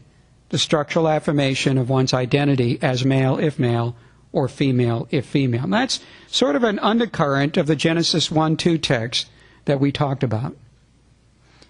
[0.48, 3.94] The structural affirmation of one's identity as male if male
[4.32, 5.62] or female if female.
[5.64, 9.30] And that's sort of an undercurrent of the Genesis 1 2 text
[9.66, 10.56] that we talked about.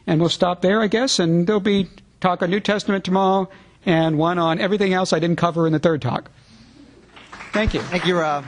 [0.07, 3.51] And we'll stop there, I guess, and there'll be talk on New Testament tomorrow
[3.85, 6.31] and one on everything else I didn't cover in the third talk.
[7.53, 7.83] Thank you.
[7.83, 8.47] Thank you, Rob.